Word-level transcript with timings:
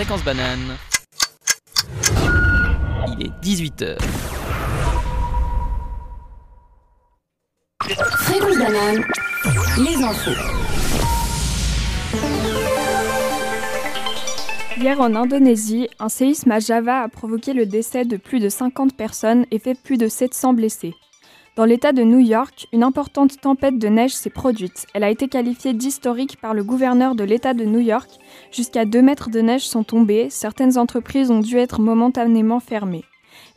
Fréquence 0.00 0.24
banane. 0.24 0.78
Il 3.06 3.26
est 3.26 3.44
18h. 3.44 3.98
Fréquence 7.82 8.56
banane. 8.56 9.04
Les 9.76 10.02
infos. 10.02 10.30
Hier 14.78 14.98
en 14.98 15.14
Indonésie, 15.14 15.90
un 15.98 16.08
séisme 16.08 16.50
à 16.50 16.60
Java 16.60 17.02
a 17.02 17.08
provoqué 17.08 17.52
le 17.52 17.66
décès 17.66 18.06
de 18.06 18.16
plus 18.16 18.40
de 18.40 18.48
50 18.48 18.96
personnes 18.96 19.44
et 19.50 19.58
fait 19.58 19.74
plus 19.74 19.98
de 19.98 20.08
700 20.08 20.54
blessés. 20.54 20.94
Dans 21.56 21.64
l'État 21.64 21.92
de 21.92 22.02
New 22.04 22.20
York, 22.20 22.68
une 22.72 22.84
importante 22.84 23.40
tempête 23.40 23.76
de 23.78 23.88
neige 23.88 24.14
s'est 24.14 24.30
produite. 24.30 24.86
Elle 24.94 25.02
a 25.02 25.10
été 25.10 25.26
qualifiée 25.26 25.72
d'historique 25.72 26.40
par 26.40 26.54
le 26.54 26.62
gouverneur 26.62 27.16
de 27.16 27.24
l'État 27.24 27.54
de 27.54 27.64
New 27.64 27.80
York. 27.80 28.08
Jusqu'à 28.52 28.84
2 28.84 29.02
mètres 29.02 29.30
de 29.30 29.40
neige 29.40 29.66
sont 29.66 29.82
tombés, 29.82 30.30
certaines 30.30 30.78
entreprises 30.78 31.30
ont 31.30 31.40
dû 31.40 31.58
être 31.58 31.80
momentanément 31.80 32.60
fermées. 32.60 33.04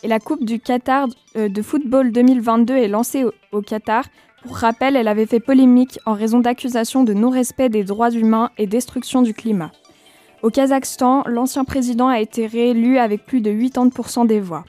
Et 0.02 0.08
la 0.08 0.20
Coupe 0.20 0.44
du 0.44 0.60
Qatar 0.60 1.08
euh, 1.36 1.50
de 1.50 1.62
football 1.62 2.12
2022 2.12 2.76
est 2.76 2.88
lancée 2.88 3.26
au, 3.26 3.32
au 3.52 3.62
Qatar. 3.62 4.06
Pour 4.42 4.58
rappel, 4.58 4.96
elle 4.96 5.08
avait 5.08 5.28
fait 5.28 5.40
polémique 5.40 6.00
en 6.06 6.14
raison 6.14 6.40
d'accusations 6.40 7.04
de 7.04 7.14
non-respect 7.14 7.70
des 7.70 7.84
droits 7.84 8.12
humains 8.12 8.50
et 8.58 8.66
destruction 8.66 9.22
du 9.22 9.34
climat. 9.36 9.72
Au 10.42 10.50
Kazakhstan, 10.50 11.24
l'ancien 11.28 11.64
président 11.64 12.08
a 12.08 12.20
été 12.20 12.48
réélu 12.48 12.98
avec 12.98 13.26
plus 13.26 13.40
de 13.40 13.52
80% 13.52 14.28
des 14.28 14.42
voix. 14.42 14.66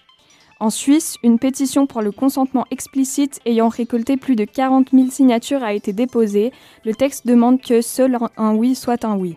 En 0.64 0.70
Suisse, 0.70 1.18
une 1.22 1.38
pétition 1.38 1.86
pour 1.86 2.00
le 2.00 2.10
consentement 2.10 2.64
explicite 2.70 3.38
ayant 3.44 3.68
récolté 3.68 4.16
plus 4.16 4.34
de 4.34 4.46
40 4.46 4.92
000 4.94 5.10
signatures 5.10 5.62
a 5.62 5.74
été 5.74 5.92
déposée. 5.92 6.54
Le 6.86 6.94
texte 6.94 7.26
demande 7.26 7.60
que 7.60 7.82
seul 7.82 8.16
un 8.38 8.54
oui 8.54 8.74
soit 8.74 9.04
un 9.04 9.14
oui. 9.14 9.36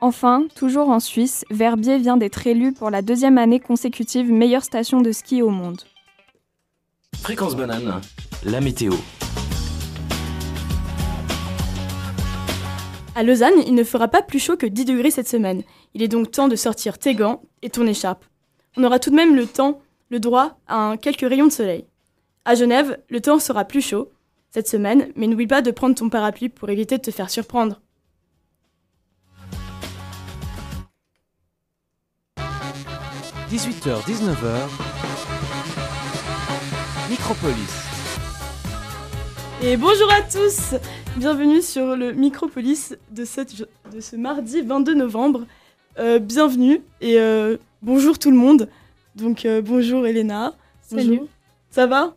Enfin, 0.00 0.48
toujours 0.56 0.88
en 0.88 0.98
Suisse, 0.98 1.44
Verbier 1.52 1.98
vient 1.98 2.16
d'être 2.16 2.44
élu 2.48 2.72
pour 2.72 2.90
la 2.90 3.00
deuxième 3.00 3.38
année 3.38 3.60
consécutive 3.60 4.32
meilleure 4.32 4.64
station 4.64 5.00
de 5.00 5.12
ski 5.12 5.40
au 5.40 5.50
monde. 5.50 5.82
Fréquence 7.14 7.54
banane, 7.54 8.00
la 8.42 8.60
météo. 8.60 8.92
À 13.14 13.22
Lausanne, 13.22 13.62
il 13.68 13.76
ne 13.76 13.84
fera 13.84 14.08
pas 14.08 14.22
plus 14.22 14.40
chaud 14.40 14.56
que 14.56 14.66
10 14.66 14.84
degrés 14.84 15.12
cette 15.12 15.28
semaine. 15.28 15.62
Il 15.94 16.02
est 16.02 16.08
donc 16.08 16.32
temps 16.32 16.48
de 16.48 16.56
sortir 16.56 16.98
tes 16.98 17.14
gants 17.14 17.42
et 17.62 17.70
ton 17.70 17.86
écharpe. 17.86 18.24
On 18.76 18.82
aura 18.82 18.98
tout 18.98 19.10
de 19.10 19.16
même 19.16 19.36
le 19.36 19.46
temps, 19.46 19.80
le 20.10 20.20
droit 20.20 20.58
à 20.66 20.76
un, 20.76 20.96
quelques 20.96 21.28
rayons 21.28 21.46
de 21.46 21.52
soleil. 21.52 21.86
À 22.44 22.54
Genève, 22.54 22.98
le 23.08 23.20
temps 23.20 23.38
sera 23.38 23.64
plus 23.64 23.80
chaud 23.80 24.10
cette 24.50 24.68
semaine, 24.68 25.08
mais 25.16 25.26
n'oublie 25.26 25.46
pas 25.46 25.62
de 25.62 25.70
prendre 25.70 25.94
ton 25.94 26.08
parapluie 26.08 26.48
pour 26.48 26.70
éviter 26.70 26.98
de 26.98 27.02
te 27.02 27.10
faire 27.10 27.30
surprendre.– 27.30 27.80
18h, 33.50 34.02
19h. 34.06 34.68
Micropolis. 37.08 37.86
Et 39.62 39.76
bonjour 39.76 40.12
à 40.12 40.20
tous 40.22 40.74
Bienvenue 41.16 41.62
sur 41.62 41.96
le 41.96 42.12
Micropolis 42.12 42.94
de, 43.10 43.24
cette, 43.24 43.56
de 43.56 44.00
ce 44.00 44.16
mardi 44.16 44.60
22 44.60 44.94
novembre. 44.94 45.46
Euh, 45.98 46.18
bienvenue 46.18 46.82
et 47.00 47.18
euh, 47.18 47.56
bonjour 47.80 48.18
tout 48.18 48.30
le 48.30 48.36
monde. 48.36 48.68
Donc 49.16 49.46
euh, 49.46 49.62
bonjour 49.62 50.06
Elena. 50.06 50.54
Salut. 50.82 51.08
Bonjour. 51.08 51.28
Ça 51.70 51.86
va? 51.86 52.14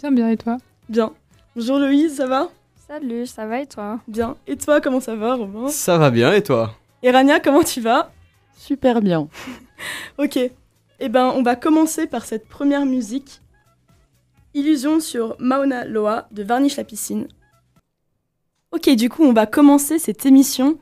Bien, 0.00 0.10
bien 0.10 0.28
et 0.30 0.36
toi? 0.36 0.58
Bien. 0.88 1.12
Bonjour 1.54 1.78
Loïse, 1.78 2.16
ça 2.16 2.26
va? 2.26 2.50
Salut, 2.88 3.26
ça 3.26 3.46
va 3.46 3.60
et 3.60 3.66
toi? 3.66 4.00
Bien. 4.08 4.36
Et 4.48 4.56
toi, 4.56 4.80
comment 4.80 5.00
ça 5.00 5.14
va 5.14 5.36
Romain? 5.36 5.68
Ça 5.68 5.96
va 5.96 6.10
bien 6.10 6.32
et 6.32 6.42
toi? 6.42 6.74
Et 7.04 7.10
Rania, 7.12 7.38
comment 7.38 7.62
tu 7.62 7.80
vas? 7.80 8.10
Super 8.56 9.00
bien. 9.00 9.28
Ok. 10.18 10.38
Eh 10.38 11.08
ben, 11.08 11.32
on 11.34 11.42
va 11.42 11.56
commencer 11.56 12.06
par 12.06 12.24
cette 12.24 12.48
première 12.48 12.86
musique. 12.86 13.40
Illusion 14.54 15.00
sur 15.00 15.36
Mauna 15.40 15.84
Loa 15.84 16.28
de 16.30 16.44
Varnish 16.44 16.76
la 16.76 16.84
piscine. 16.84 17.26
Ok, 18.70 18.88
du 18.90 19.08
coup, 19.08 19.24
on 19.24 19.32
va 19.32 19.46
commencer 19.46 19.98
cette 19.98 20.24
émission 20.24 20.78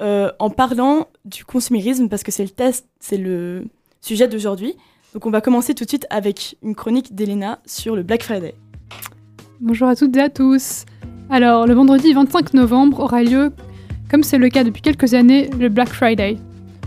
euh, 0.00 0.30
en 0.38 0.50
parlant 0.50 1.08
du 1.24 1.44
consumérisme 1.44 2.08
parce 2.08 2.22
que 2.22 2.30
c'est 2.30 2.44
le 2.44 2.50
test, 2.50 2.86
c'est 3.00 3.16
le 3.16 3.66
sujet 4.00 4.28
d'aujourd'hui. 4.28 4.76
Donc, 5.14 5.24
on 5.24 5.30
va 5.30 5.40
commencer 5.40 5.74
tout 5.74 5.84
de 5.84 5.88
suite 5.88 6.06
avec 6.10 6.58
une 6.62 6.74
chronique 6.74 7.14
d'Elena 7.14 7.60
sur 7.64 7.96
le 7.96 8.02
Black 8.02 8.22
Friday. 8.22 8.54
Bonjour 9.58 9.88
à 9.88 9.96
toutes 9.96 10.14
et 10.16 10.20
à 10.20 10.28
tous. 10.28 10.84
Alors, 11.30 11.66
le 11.66 11.72
vendredi 11.72 12.12
25 12.12 12.52
novembre 12.52 13.00
aura 13.00 13.22
lieu, 13.22 13.50
comme 14.10 14.22
c'est 14.22 14.36
le 14.36 14.50
cas 14.50 14.64
depuis 14.64 14.82
quelques 14.82 15.14
années, 15.14 15.48
le 15.58 15.70
Black 15.70 15.88
Friday. 15.88 16.36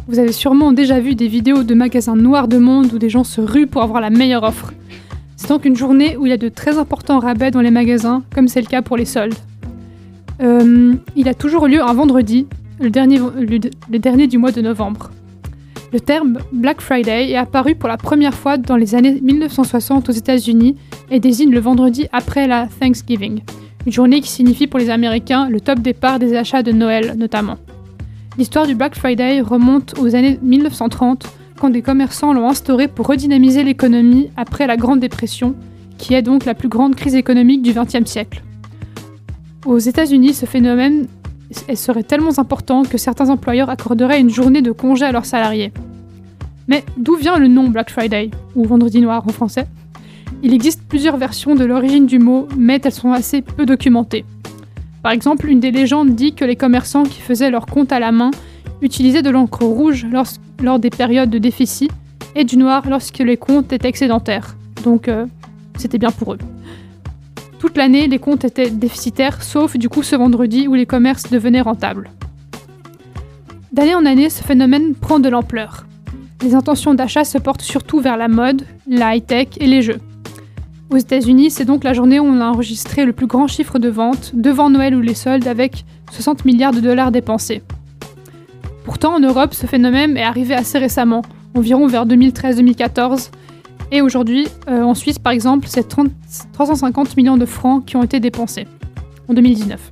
Vous 0.08 0.20
avez 0.20 0.32
sûrement 0.32 0.72
déjà 0.72 1.00
vu 1.00 1.16
des 1.16 1.28
vidéos 1.28 1.64
de 1.64 1.74
magasins 1.74 2.16
noirs 2.16 2.48
de 2.48 2.60
monde 2.60 2.94
où 2.94 3.00
des 3.00 3.10
gens 3.10 3.24
se 3.24 3.42
ruent 3.42 3.66
pour 3.66 3.82
avoir 3.82 4.02
la 4.02 4.12
meilleure 4.12 4.44
offre. 4.44 4.72
C'est 5.36 5.50
donc 5.50 5.66
une 5.66 5.76
journée 5.76 6.16
où 6.16 6.28
il 6.28 6.30
y 6.30 6.34
a 6.34 6.38
de 6.38 6.50
très 6.50 6.78
importants 6.78 7.18
rabais 7.18 7.50
dans 7.50 7.62
les 7.62 7.72
magasins, 7.72 8.22
comme 8.36 8.48
c'est 8.48 8.62
le 8.62 8.68
cas 8.68 8.84
pour 8.84 8.98
les 8.98 9.06
soldes. 9.06 9.34
Euh, 10.42 10.94
il 11.16 11.28
a 11.28 11.34
toujours 11.34 11.68
lieu 11.68 11.82
un 11.82 11.94
vendredi, 11.94 12.46
le 12.80 12.92
dernier, 12.92 13.18
le, 13.18 13.60
le 13.90 14.00
dernier 14.00 14.28
du 14.28 14.38
mois 14.38 14.52
de 14.52 14.62
novembre. 14.62 15.10
Le 15.94 16.00
terme 16.00 16.38
Black 16.54 16.80
Friday 16.80 17.32
est 17.32 17.36
apparu 17.36 17.76
pour 17.76 17.90
la 17.90 17.98
première 17.98 18.34
fois 18.34 18.58
dans 18.58 18.78
les 18.78 18.96
années 18.96 19.20
1960 19.22 20.08
aux 20.08 20.14
États-Unis 20.14 20.78
et 21.10 21.20
désigne 21.20 21.52
le 21.52 21.60
vendredi 21.60 22.08
après 22.14 22.48
la 22.48 22.68
Thanksgiving, 22.80 23.42
une 23.86 23.92
journée 23.92 24.22
qui 24.22 24.30
signifie 24.30 24.68
pour 24.68 24.80
les 24.80 24.90
Américains 24.90 25.50
le 25.50 25.60
top 25.60 25.80
départ 25.80 26.18
des 26.18 26.38
achats 26.38 26.64
de 26.64 26.72
Noël 26.72 27.16
notamment. 27.18 27.58
L'histoire 28.38 28.68
du 28.68 28.76
Black 28.76 28.96
Friday 28.96 29.42
remonte 29.42 29.96
aux 30.00 30.16
années 30.16 30.40
1930 30.42 31.28
quand 31.60 31.70
des 31.70 31.82
commerçants 31.82 32.32
l'ont 32.32 32.48
instauré 32.48 32.88
pour 32.88 33.08
redynamiser 33.08 33.66
l'économie 33.66 34.30
après 34.38 34.68
la 34.68 34.78
Grande 34.78 35.02
Dépression, 35.02 35.56
qui 35.98 36.14
est 36.14 36.22
donc 36.22 36.46
la 36.46 36.54
plus 36.54 36.70
grande 36.70 36.96
crise 36.96 37.16
économique 37.16 37.62
du 37.62 37.74
XXe 37.74 38.10
siècle. 38.10 38.42
Aux 39.66 39.78
États-Unis, 39.78 40.34
ce 40.34 40.46
phénomène 40.46 41.08
serait 41.76 42.04
tellement 42.04 42.38
important 42.40 42.84
que 42.84 42.98
certains 42.98 43.30
employeurs 43.30 43.70
accorderaient 43.70 44.20
une 44.20 44.30
journée 44.30 44.62
de 44.62 44.72
congé 44.72 45.06
à 45.06 45.12
leurs 45.12 45.26
salariés. 45.26 45.72
Mais 46.68 46.84
d'où 46.98 47.16
vient 47.16 47.38
le 47.38 47.48
nom 47.48 47.68
Black 47.68 47.90
Friday, 47.90 48.32
ou 48.56 48.66
Vendredi 48.66 49.02
Noir 49.02 49.24
en 49.28 49.32
français? 49.32 49.68
Il 50.44 50.54
existe 50.54 50.82
plusieurs 50.88 51.18
versions 51.18 51.56
de 51.56 51.66
l'origine 51.66 52.06
du 52.06 52.18
mot, 52.18 52.48
mais 52.58 52.80
elles 52.84 52.92
sont 52.92 53.12
assez 53.12 53.42
peu 53.42 53.66
documentées. 53.66 54.26
Par 55.04 55.12
exemple, 55.12 55.50
une 55.50 55.60
des 55.60 55.72
légendes 55.72 56.16
dit 56.16 56.34
que 56.34 56.46
les 56.46 56.56
commerçants 56.56 57.04
qui 57.04 57.22
faisaient 57.22 57.52
leur 57.52 57.66
compte 57.66 57.92
à 57.92 58.00
la 58.00 58.12
main 58.12 58.32
utilisaient 58.82 59.22
de 59.22 59.30
l'encre 59.30 59.66
rouge 59.66 60.06
lors, 60.10 60.28
lors, 60.62 60.80
des 60.80 60.90
périodes 60.90 61.30
de 61.30 61.38
déficit 61.38 61.92
et 62.36 62.44
du 62.44 62.58
noir 62.58 62.84
lorsque 62.90 63.20
les 63.20 63.38
comptes 63.38 63.74
étaient 63.74 63.88
excédentaires. 63.88 64.56
Donc 64.84 65.08
euh, 65.08 65.26
c'était 65.78 65.98
bien 65.98 66.12
pour 66.12 66.34
eux. 66.34 66.40
Toute 67.62 67.78
l'année, 67.78 68.08
les 68.08 68.18
comptes 68.18 68.44
étaient 68.44 68.72
déficitaires, 68.72 69.44
sauf 69.44 69.78
du 69.78 69.88
coup 69.88 70.02
ce 70.02 70.16
vendredi 70.16 70.68
où 70.68 70.74
les 70.74 70.88
commerces 70.88 71.30
devenaient 71.30 71.62
rentables. 71.62 72.10
D'année 73.72 73.94
en 73.94 74.04
année, 74.08 74.32
ce 74.32 74.42
phénomène 74.42 74.96
prend 74.96 75.20
de 75.20 75.30
l'ampleur. 75.30 75.86
Les 76.42 76.56
intentions 76.56 76.96
d'achat 76.96 77.24
se 77.24 77.38
portent 77.38 77.62
surtout 77.62 78.00
vers 78.00 78.18
la 78.18 78.28
mode, 78.28 78.64
la 78.88 79.16
high-tech 79.16 79.50
et 79.60 79.68
les 79.68 79.84
jeux. 79.84 80.00
Aux 80.90 80.98
États-Unis, 80.98 81.52
c'est 81.52 81.66
donc 81.66 81.84
la 81.84 81.94
journée 81.94 82.20
où 82.20 82.26
on 82.26 82.42
a 82.42 82.46
enregistré 82.46 83.06
le 83.06 83.14
plus 83.14 83.28
grand 83.28 83.48
chiffre 83.48 83.78
de 83.78 83.90
vente, 83.90 84.32
devant 84.34 84.72
Noël 84.72 84.96
ou 84.96 85.02
les 85.02 85.14
soldes, 85.14 85.48
avec 85.48 85.86
60 86.10 86.46
milliards 86.46 86.74
de 86.74 86.82
dollars 86.82 87.12
dépensés. 87.12 87.62
Pourtant, 88.86 89.14
en 89.14 89.20
Europe, 89.20 89.54
ce 89.54 89.68
phénomène 89.68 90.18
est 90.18 90.24
arrivé 90.24 90.56
assez 90.56 90.80
récemment, 90.80 91.22
environ 91.54 91.86
vers 91.86 92.08
2013-2014, 92.08 93.30
et 93.92 94.02
aujourd'hui, 94.02 94.48
euh, 94.70 94.82
en 94.84 94.96
Suisse 94.96 95.20
par 95.20 95.34
exemple, 95.34 95.68
c'est 95.68 95.88
350 96.54 97.18
millions 97.18 97.38
de 97.38 97.46
francs 97.46 97.86
qui 97.86 97.96
ont 97.96 98.04
été 98.04 98.20
dépensés 98.20 98.68
en 99.28 99.34
2019. 99.34 99.92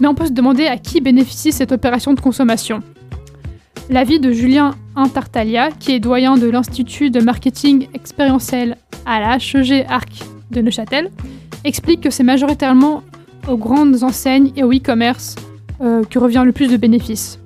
Mais 0.00 0.08
on 0.08 0.14
peut 0.14 0.26
se 0.26 0.32
demander 0.32 0.66
à 0.66 0.76
qui 0.76 1.00
bénéficie 1.00 1.52
cette 1.52 1.72
opération 1.72 2.14
de 2.14 2.20
consommation. 2.20 2.82
L'avis 3.90 4.20
de 4.20 4.32
Julien 4.32 4.74
Intartalia, 4.96 5.70
qui 5.72 5.92
est 5.92 6.00
doyen 6.00 6.36
de 6.36 6.48
l'Institut 6.48 7.10
de 7.10 7.20
marketing 7.20 7.88
expérientiel 7.92 8.76
à 9.04 9.20
la 9.20 9.36
HEG 9.36 9.84
Arc 9.88 10.22
de 10.50 10.60
Neuchâtel, 10.60 11.10
explique 11.64 12.00
que 12.00 12.10
c'est 12.10 12.22
majoritairement 12.22 13.02
aux 13.48 13.56
grandes 13.56 14.02
enseignes 14.02 14.52
et 14.56 14.62
au 14.62 14.72
e-commerce 14.72 15.36
euh, 15.80 16.04
que 16.04 16.18
revient 16.18 16.42
le 16.44 16.52
plus 16.52 16.68
de 16.68 16.76
bénéfices. 16.76 17.39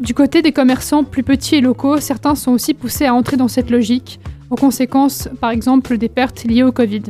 Du 0.00 0.12
côté 0.12 0.42
des 0.42 0.50
commerçants 0.50 1.04
plus 1.04 1.22
petits 1.22 1.54
et 1.56 1.60
locaux, 1.60 1.98
certains 1.98 2.34
sont 2.34 2.50
aussi 2.50 2.74
poussés 2.74 3.06
à 3.06 3.14
entrer 3.14 3.36
dans 3.36 3.46
cette 3.46 3.70
logique, 3.70 4.18
en 4.50 4.56
conséquence 4.56 5.28
par 5.40 5.50
exemple 5.50 5.98
des 5.98 6.08
pertes 6.08 6.44
liées 6.44 6.64
au 6.64 6.72
Covid. 6.72 7.02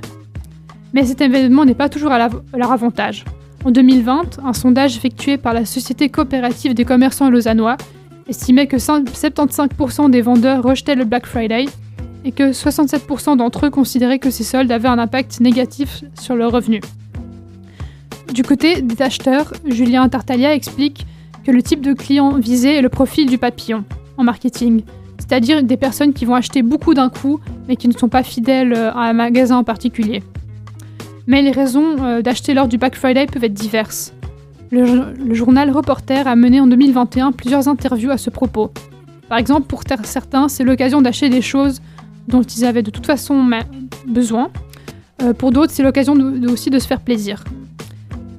Mais 0.92 1.04
cet 1.06 1.22
événement 1.22 1.64
n'est 1.64 1.74
pas 1.74 1.88
toujours 1.88 2.12
à, 2.12 2.28
leur 2.54 2.72
avantage. 2.72 3.24
En 3.64 3.70
2020, 3.70 4.38
un 4.44 4.52
sondage 4.52 4.96
effectué 4.98 5.38
par 5.38 5.54
la 5.54 5.64
Société 5.64 6.10
coopérative 6.10 6.74
des 6.74 6.84
commerçants 6.84 7.30
lausannois 7.30 7.78
estimait 8.28 8.66
que 8.66 8.76
75% 8.76 10.10
des 10.10 10.20
vendeurs 10.20 10.62
rejetaient 10.62 10.94
le 10.94 11.06
Black 11.06 11.26
Friday 11.26 11.64
et 12.26 12.32
que 12.32 12.52
67% 12.52 13.38
d'entre 13.38 13.66
eux 13.66 13.70
considéraient 13.70 14.18
que 14.18 14.30
ces 14.30 14.44
soldes 14.44 14.70
avaient 14.70 14.88
un 14.88 14.98
impact 14.98 15.40
négatif 15.40 16.04
sur 16.20 16.36
leurs 16.36 16.52
revenus. 16.52 16.82
Du 18.32 18.42
côté 18.42 18.82
des 18.82 19.00
acheteurs, 19.00 19.54
Julien 19.66 20.08
Tartaglia 20.08 20.54
explique 20.54 21.06
que 21.44 21.50
le 21.50 21.62
type 21.62 21.80
de 21.80 21.92
client 21.92 22.32
visé 22.32 22.76
est 22.76 22.82
le 22.82 22.88
profil 22.88 23.28
du 23.28 23.38
papillon 23.38 23.84
en 24.16 24.24
marketing, 24.24 24.82
c'est-à-dire 25.18 25.62
des 25.62 25.76
personnes 25.76 26.12
qui 26.12 26.24
vont 26.24 26.34
acheter 26.34 26.62
beaucoup 26.62 26.94
d'un 26.94 27.08
coup 27.08 27.40
mais 27.68 27.76
qui 27.76 27.88
ne 27.88 27.92
sont 27.92 28.08
pas 28.08 28.22
fidèles 28.22 28.72
euh, 28.72 28.92
à 28.92 29.08
un 29.08 29.12
magasin 29.12 29.58
en 29.58 29.64
particulier. 29.64 30.22
Mais 31.26 31.42
les 31.42 31.50
raisons 31.50 32.04
euh, 32.04 32.22
d'acheter 32.22 32.54
lors 32.54 32.68
du 32.68 32.78
Black 32.78 32.96
Friday 32.96 33.26
peuvent 33.26 33.44
être 33.44 33.54
diverses. 33.54 34.12
Le, 34.70 35.34
journal 35.34 35.70
Reporter 35.70 36.26
a 36.26 36.36
mené 36.36 36.60
en 36.60 36.66
2021 36.66 37.32
plusieurs 37.32 37.68
interviews 37.68 38.10
à 38.10 38.18
ce 38.18 38.30
propos. 38.30 38.72
Par 39.28 39.38
exemple, 39.38 39.66
pour 39.66 39.82
certains, 40.02 40.48
c'est 40.48 40.64
l'occasion 40.64 41.00
d'acheter 41.00 41.28
des 41.28 41.42
choses 41.42 41.80
dont 42.28 42.42
ils 42.42 42.64
avaient 42.64 42.82
de 42.82 42.90
toute 42.90 43.06
façon 43.06 43.48
besoin. 44.06 44.50
Euh, 45.22 45.32
pour 45.32 45.52
d'autres, 45.52 45.72
c'est 45.72 45.82
l'occasion 45.82 46.16
aussi 46.48 46.70
de 46.70 46.78
se 46.78 46.86
faire 46.86 47.00
plaisir. 47.00 47.44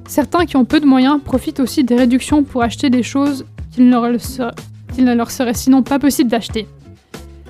Certains 0.08 0.46
qui 0.46 0.56
ont 0.56 0.64
peu 0.64 0.80
de 0.80 0.86
moyens 0.86 1.20
profitent 1.22 1.60
aussi 1.60 1.84
des 1.84 1.96
réductions 1.96 2.44
pour 2.44 2.62
acheter 2.62 2.90
des 2.90 3.02
choses 3.02 3.44
qu'il 3.72 3.88
ne, 3.88 5.14
leur 5.14 5.30
serait 5.30 5.54
sinon 5.54 5.82
pas 5.82 5.98
possible 5.98 6.30
d'acheter. 6.30 6.66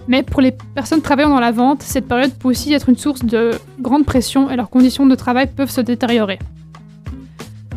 Mais 0.08 0.22
pour 0.22 0.40
les 0.40 0.52
personnes 0.74 1.02
travaillant 1.02 1.30
dans 1.30 1.40
la 1.40 1.52
vente, 1.52 1.82
cette 1.82 2.06
période 2.06 2.32
peut 2.32 2.48
aussi 2.48 2.72
être 2.72 2.88
une 2.88 2.96
source 2.96 3.24
de 3.24 3.52
grande 3.80 4.04
pression 4.04 4.50
et 4.50 4.56
leurs 4.56 4.70
conditions 4.70 5.06
de 5.06 5.14
travail 5.14 5.48
peuvent 5.54 5.70
se 5.70 5.80
détériorer. 5.80 6.38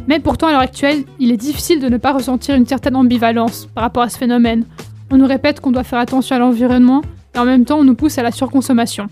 Mais 0.07 0.19
pourtant, 0.19 0.47
à 0.47 0.51
l'heure 0.51 0.61
actuelle, 0.61 1.03
il 1.19 1.31
est 1.31 1.37
difficile 1.37 1.79
de 1.79 1.89
ne 1.89 1.97
pas 1.97 2.13
ressentir 2.13 2.55
une 2.55 2.65
certaine 2.65 2.95
ambivalence 2.95 3.67
par 3.75 3.83
rapport 3.83 4.03
à 4.03 4.09
ce 4.09 4.17
phénomène. 4.17 4.65
On 5.11 5.17
nous 5.17 5.27
répète 5.27 5.59
qu'on 5.59 5.71
doit 5.71 5.83
faire 5.83 5.99
attention 5.99 6.35
à 6.35 6.39
l'environnement 6.39 7.01
et 7.35 7.39
en 7.39 7.45
même 7.45 7.65
temps 7.65 7.79
on 7.79 7.83
nous 7.83 7.95
pousse 7.95 8.17
à 8.17 8.23
la 8.23 8.31
surconsommation. 8.31 9.07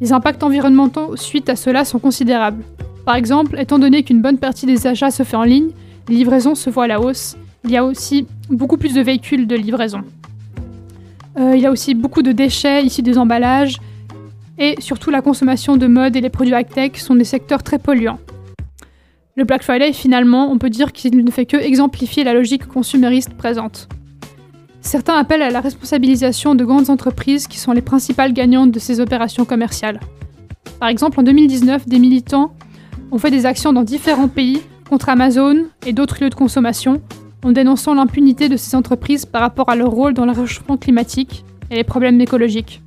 Les 0.00 0.12
impacts 0.12 0.42
environnementaux 0.42 1.16
suite 1.16 1.48
à 1.48 1.56
cela 1.56 1.84
sont 1.84 1.98
considérables. 1.98 2.62
Par 3.08 3.16
exemple, 3.16 3.58
étant 3.58 3.78
donné 3.78 4.02
qu'une 4.02 4.20
bonne 4.20 4.36
partie 4.36 4.66
des 4.66 4.86
achats 4.86 5.10
se 5.10 5.22
fait 5.22 5.38
en 5.38 5.44
ligne, 5.44 5.70
les 6.10 6.16
livraisons 6.16 6.54
se 6.54 6.68
voient 6.68 6.84
à 6.84 6.88
la 6.88 7.00
hausse, 7.00 7.38
il 7.64 7.70
y 7.70 7.78
a 7.78 7.82
aussi 7.82 8.26
beaucoup 8.50 8.76
plus 8.76 8.92
de 8.92 9.00
véhicules 9.00 9.46
de 9.46 9.56
livraison. 9.56 10.02
Euh, 11.38 11.56
il 11.56 11.62
y 11.62 11.64
a 11.64 11.70
aussi 11.70 11.94
beaucoup 11.94 12.20
de 12.20 12.32
déchets 12.32 12.84
issus 12.84 13.00
des 13.00 13.16
emballages, 13.16 13.78
et 14.58 14.74
surtout 14.80 15.08
la 15.08 15.22
consommation 15.22 15.78
de 15.78 15.86
mode 15.86 16.16
et 16.16 16.20
les 16.20 16.28
produits 16.28 16.52
high-tech 16.52 16.96
sont 16.96 17.14
des 17.14 17.24
secteurs 17.24 17.62
très 17.62 17.78
polluants. 17.78 18.18
Le 19.36 19.44
Black 19.44 19.62
Friday, 19.62 19.94
finalement, 19.94 20.52
on 20.52 20.58
peut 20.58 20.68
dire 20.68 20.92
qu'il 20.92 21.16
ne 21.24 21.30
fait 21.30 21.46
que 21.46 21.56
exemplifier 21.56 22.24
la 22.24 22.34
logique 22.34 22.66
consumériste 22.66 23.32
présente. 23.32 23.88
Certains 24.82 25.14
appellent 25.14 25.40
à 25.40 25.50
la 25.50 25.62
responsabilisation 25.62 26.54
de 26.54 26.62
grandes 26.62 26.90
entreprises 26.90 27.46
qui 27.46 27.58
sont 27.58 27.72
les 27.72 27.80
principales 27.80 28.34
gagnantes 28.34 28.70
de 28.70 28.78
ces 28.78 29.00
opérations 29.00 29.46
commerciales. 29.46 29.98
Par 30.78 30.90
exemple, 30.90 31.18
en 31.18 31.22
2019, 31.22 31.88
des 31.88 32.00
militants 32.00 32.52
ont 33.10 33.18
fait 33.18 33.30
des 33.30 33.46
actions 33.46 33.72
dans 33.72 33.82
différents 33.82 34.28
pays 34.28 34.60
contre 34.88 35.08
Amazon 35.08 35.66
et 35.86 35.92
d'autres 35.92 36.22
lieux 36.22 36.30
de 36.30 36.34
consommation 36.34 37.00
en 37.44 37.52
dénonçant 37.52 37.94
l'impunité 37.94 38.48
de 38.48 38.56
ces 38.56 38.76
entreprises 38.76 39.26
par 39.26 39.40
rapport 39.40 39.70
à 39.70 39.76
leur 39.76 39.90
rôle 39.90 40.14
dans 40.14 40.26
le 40.26 40.32
réchauffement 40.32 40.76
climatique 40.76 41.44
et 41.70 41.76
les 41.76 41.84
problèmes 41.84 42.20
écologiques. 42.20 42.82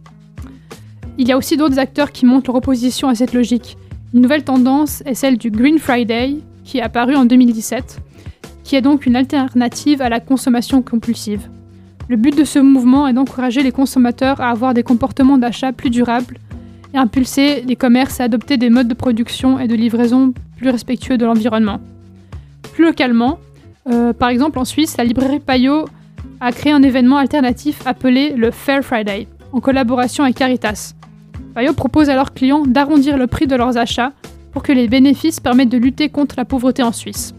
Il 1.17 1.27
y 1.27 1.31
a 1.31 1.37
aussi 1.37 1.57
d'autres 1.57 1.79
acteurs 1.79 2.11
qui 2.11 2.25
montrent 2.25 2.49
leur 2.49 2.57
opposition 2.57 3.07
à 3.07 3.15
cette 3.15 3.33
logique. 3.33 3.77
Une 4.13 4.21
nouvelle 4.21 4.43
tendance 4.43 5.03
est 5.05 5.13
celle 5.13 5.37
du 5.37 5.51
Green 5.51 5.77
Friday, 5.77 6.37
qui 6.63 6.79
est 6.79 6.81
apparu 6.81 7.15
en 7.15 7.25
2017, 7.25 7.99
qui 8.63 8.75
est 8.75 8.81
donc 8.81 9.05
une 9.05 9.15
alternative 9.15 10.01
à 10.01 10.09
la 10.09 10.19
consommation 10.19 10.81
compulsive. 10.81 11.49
Le 12.09 12.17
but 12.17 12.35
de 12.35 12.43
ce 12.43 12.59
mouvement 12.59 13.07
est 13.07 13.13
d'encourager 13.13 13.63
les 13.63 13.71
consommateurs 13.71 14.41
à 14.41 14.49
avoir 14.49 14.73
des 14.73 14.83
comportements 14.83 15.37
d'achat 15.37 15.71
plus 15.71 15.89
durables 15.89 16.39
et 16.93 16.97
impulser 16.97 17.61
les 17.61 17.75
commerces 17.75 18.19
à 18.19 18.25
adopter 18.25 18.57
des 18.57 18.69
modes 18.69 18.87
de 18.87 18.93
production 18.93 19.59
et 19.59 19.67
de 19.67 19.75
livraison 19.75 20.33
plus 20.57 20.69
respectueux 20.69 21.17
de 21.17 21.25
l'environnement. 21.25 21.79
Plus 22.73 22.85
localement, 22.85 23.39
euh, 23.89 24.13
par 24.13 24.29
exemple 24.29 24.59
en 24.59 24.65
Suisse, 24.65 24.97
la 24.97 25.03
librairie 25.03 25.39
Payot 25.39 25.85
a 26.39 26.51
créé 26.51 26.71
un 26.71 26.83
événement 26.83 27.17
alternatif 27.17 27.85
appelé 27.85 28.33
le 28.35 28.51
Fair 28.51 28.83
Friday, 28.83 29.27
en 29.53 29.59
collaboration 29.59 30.23
avec 30.23 30.35
Caritas. 30.35 30.93
Payot 31.55 31.73
propose 31.73 32.09
à 32.09 32.15
leurs 32.15 32.33
clients 32.33 32.65
d'arrondir 32.65 33.17
le 33.17 33.27
prix 33.27 33.47
de 33.47 33.55
leurs 33.55 33.77
achats 33.77 34.13
pour 34.51 34.63
que 34.63 34.71
les 34.71 34.87
bénéfices 34.87 35.39
permettent 35.39 35.69
de 35.69 35.77
lutter 35.77 36.09
contre 36.09 36.35
la 36.37 36.45
pauvreté 36.45 36.83
en 36.83 36.91
Suisse. 36.91 37.33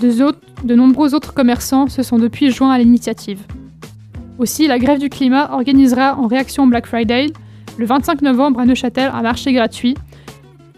De, 0.00 0.10
de 0.64 0.74
nombreux 0.74 1.14
autres 1.14 1.32
commerçants 1.32 1.88
se 1.88 2.02
sont 2.02 2.18
depuis 2.18 2.50
joints 2.50 2.72
à 2.72 2.78
l'initiative. 2.78 3.40
Aussi, 4.38 4.66
la 4.66 4.78
grève 4.78 4.98
du 4.98 5.08
climat 5.08 5.52
organisera 5.52 6.18
en 6.18 6.26
réaction 6.26 6.64
au 6.64 6.66
Black 6.66 6.86
Friday 6.86 7.28
le 7.78 7.86
25 7.86 8.22
novembre 8.22 8.60
à 8.60 8.66
Neuchâtel 8.66 9.10
un 9.12 9.22
marché 9.22 9.52
gratuit 9.52 9.94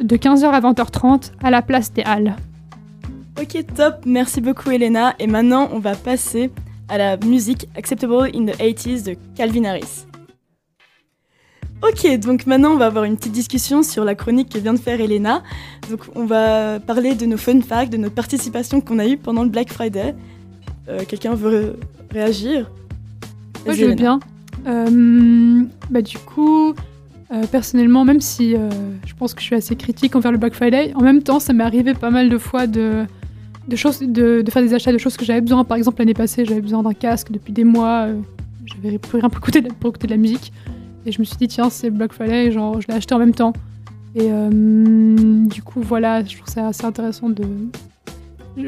de 0.00 0.16
15h 0.16 0.46
à 0.46 0.60
20h30 0.60 1.32
à 1.42 1.50
la 1.50 1.62
place 1.62 1.92
des 1.92 2.02
Halles. 2.02 2.36
Ok, 3.40 3.64
top, 3.74 3.96
merci 4.06 4.40
beaucoup 4.40 4.70
Elena. 4.70 5.14
Et 5.18 5.26
maintenant, 5.26 5.68
on 5.72 5.78
va 5.78 5.94
passer 5.94 6.50
à 6.88 6.98
la 6.98 7.16
musique 7.18 7.68
Acceptable 7.76 8.30
in 8.34 8.46
the 8.46 8.56
80s 8.58 9.04
de 9.04 9.16
Calvin 9.34 9.64
Harris. 9.64 10.06
Ok, 11.82 12.18
donc 12.18 12.46
maintenant 12.46 12.70
on 12.70 12.76
va 12.76 12.86
avoir 12.86 13.04
une 13.04 13.16
petite 13.16 13.32
discussion 13.32 13.82
sur 13.82 14.04
la 14.04 14.14
chronique 14.14 14.50
que 14.50 14.58
vient 14.58 14.72
de 14.72 14.78
faire 14.78 14.98
Elena. 14.98 15.42
Donc 15.90 16.00
on 16.14 16.24
va 16.24 16.80
parler 16.80 17.14
de 17.14 17.26
nos 17.26 17.36
fun 17.36 17.60
facts, 17.60 17.92
de 17.92 17.98
notre 17.98 18.14
participation 18.14 18.80
qu'on 18.80 18.98
a 18.98 19.06
eue 19.06 19.18
pendant 19.18 19.42
le 19.42 19.50
Black 19.50 19.70
Friday. 19.70 20.14
Euh, 20.88 21.02
quelqu'un 21.06 21.34
veut 21.34 21.78
réagir? 22.10 22.70
Moi, 23.66 23.74
je 23.74 23.84
veux 23.84 23.94
bien. 23.94 24.20
Euh, 24.66 25.62
bah, 25.90 26.02
du 26.02 26.18
coup, 26.18 26.74
euh, 27.32 27.46
personnellement, 27.50 28.04
même 28.04 28.20
si 28.20 28.54
euh, 28.54 28.68
je 29.06 29.14
pense 29.14 29.34
que 29.34 29.40
je 29.40 29.46
suis 29.46 29.54
assez 29.54 29.76
critique 29.76 30.16
envers 30.16 30.32
le 30.32 30.38
Black 30.38 30.54
Friday, 30.54 30.92
en 30.94 31.02
même 31.02 31.22
temps, 31.22 31.40
ça 31.40 31.52
m'est 31.52 31.64
arrivé 31.64 31.94
pas 31.94 32.10
mal 32.10 32.28
de 32.28 32.38
fois 32.38 32.66
de, 32.66 33.04
de, 33.68 34.42
de, 34.42 34.50
faire 34.50 34.62
des 34.62 34.74
achats 34.74 34.92
de 34.92 34.98
choses 34.98 35.16
que 35.16 35.24
j'avais 35.24 35.40
besoin. 35.40 35.64
Par 35.64 35.76
exemple, 35.76 36.00
l'année 36.00 36.14
passée, 36.14 36.44
j'avais 36.44 36.60
besoin 36.60 36.82
d'un 36.82 36.94
casque 36.94 37.30
depuis 37.30 37.52
des 37.52 37.64
mois. 37.64 38.08
j'avais 38.64 38.98
plus 38.98 39.18
rien 39.18 39.28
pour 39.28 39.38
écouter, 39.38 39.62
pour 39.62 39.90
écouter 39.90 40.06
de 40.06 40.12
la 40.12 40.18
musique. 40.18 40.52
Et 41.04 41.12
je 41.12 41.20
me 41.20 41.24
suis 41.24 41.36
dit, 41.36 41.46
tiens, 41.46 41.70
c'est 41.70 41.90
Black 41.90 42.12
Friday, 42.12 42.50
genre, 42.50 42.80
je 42.80 42.88
l'ai 42.88 42.94
acheté 42.94 43.14
en 43.14 43.18
même 43.18 43.34
temps. 43.34 43.52
Et 44.16 44.30
du 44.30 45.62
coup, 45.62 45.82
voilà, 45.82 46.24
je 46.24 46.36
trouve 46.38 46.48
ça 46.48 46.68
assez 46.68 46.84
intéressant 46.84 47.28
de. 47.28 47.44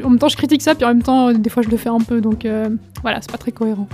En 0.03 0.11
même 0.11 0.19
temps, 0.19 0.27
je 0.27 0.37
critique 0.37 0.61
ça, 0.61 0.75
puis 0.75 0.85
en 0.85 0.89
même 0.89 1.01
temps, 1.01 1.33
des 1.33 1.49
fois, 1.49 1.63
je 1.63 1.69
le 1.69 1.77
fais 1.77 1.89
un 1.89 1.99
peu. 1.99 2.21
Donc 2.21 2.47
voilà, 3.01 3.19
c'est 3.19 3.31
pas 3.31 3.39
très 3.39 3.51
cohérent. 3.51 3.87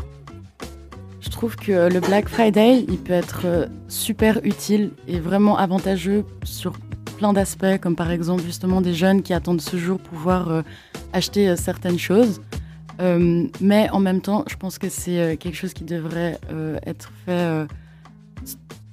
Je 1.25 1.31
trouve 1.31 1.55
que 1.55 1.91
le 1.91 1.99
Black 1.99 2.29
Friday, 2.29 2.85
il 2.87 2.99
peut 2.99 3.13
être 3.13 3.41
euh, 3.45 3.65
super 3.87 4.39
utile 4.43 4.91
et 5.07 5.19
vraiment 5.19 5.57
avantageux 5.57 6.23
sur 6.43 6.73
plein 7.17 7.33
d'aspects, 7.33 7.79
comme 7.81 7.95
par 7.95 8.11
exemple 8.11 8.43
justement 8.43 8.79
des 8.79 8.93
jeunes 8.93 9.23
qui 9.23 9.33
attendent 9.33 9.59
ce 9.59 9.75
jour 9.75 9.97
pour 9.97 10.19
pouvoir 10.19 10.51
euh, 10.51 10.61
acheter 11.13 11.49
euh, 11.49 11.55
certaines 11.55 11.97
choses. 11.97 12.41
mais 12.99 13.89
en 13.89 13.99
même 13.99 14.21
temps, 14.21 14.45
je 14.47 14.55
pense 14.55 14.77
que 14.77 14.87
c'est 14.87 15.35
quelque 15.37 15.55
chose 15.55 15.73
qui 15.73 15.83
devrait 15.83 16.39
être 16.85 17.11
fait 17.25 17.67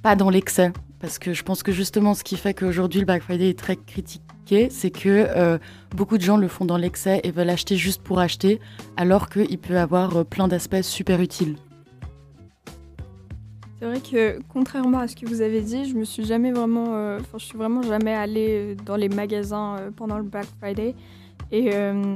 pas 0.01 0.17
dans 0.17 0.29
l'excès. 0.29 0.73
Parce 0.99 1.19
que 1.19 1.33
je 1.33 1.43
pense 1.43 1.63
que 1.63 1.71
justement, 1.71 2.13
ce 2.13 2.23
qui 2.23 2.35
fait 2.35 2.53
qu'aujourd'hui 2.53 2.99
le 2.99 3.05
Black 3.05 3.23
Friday 3.23 3.49
est 3.49 3.59
très 3.59 3.77
critiqué, 3.77 4.69
c'est 4.69 4.91
que 4.91 5.57
beaucoup 5.95 6.17
de 6.17 6.23
gens 6.23 6.35
le 6.35 6.49
font 6.49 6.65
dans 6.65 6.75
l'excès 6.75 7.21
et 7.23 7.31
veulent 7.31 7.49
acheter 7.49 7.77
juste 7.77 8.01
pour 8.01 8.19
acheter, 8.19 8.59
alors 8.97 9.29
qu'il 9.29 9.57
peut 9.57 9.77
avoir 9.77 10.25
plein 10.25 10.49
d'aspects 10.49 10.81
super 10.81 11.21
utiles. 11.21 11.55
C'est 13.83 13.89
vrai 13.89 13.99
que 13.99 14.39
contrairement 14.47 14.99
à 14.99 15.09
ce 15.09 15.15
que 15.17 15.25
vous 15.25 15.41
avez 15.41 15.59
dit, 15.59 15.83
je 15.83 15.95
me 15.95 16.05
suis 16.05 16.23
jamais 16.23 16.53
vraiment, 16.53 16.95
euh, 16.95 17.19
enfin, 17.19 17.37
je 17.37 17.43
suis 17.43 17.57
vraiment 17.57 17.81
jamais 17.81 18.13
allée 18.13 18.77
dans 18.85 18.95
les 18.95 19.09
magasins 19.09 19.75
euh, 19.77 19.91
pendant 19.93 20.15
le 20.15 20.23
Black 20.23 20.45
Friday. 20.61 20.95
Euh, 21.51 22.15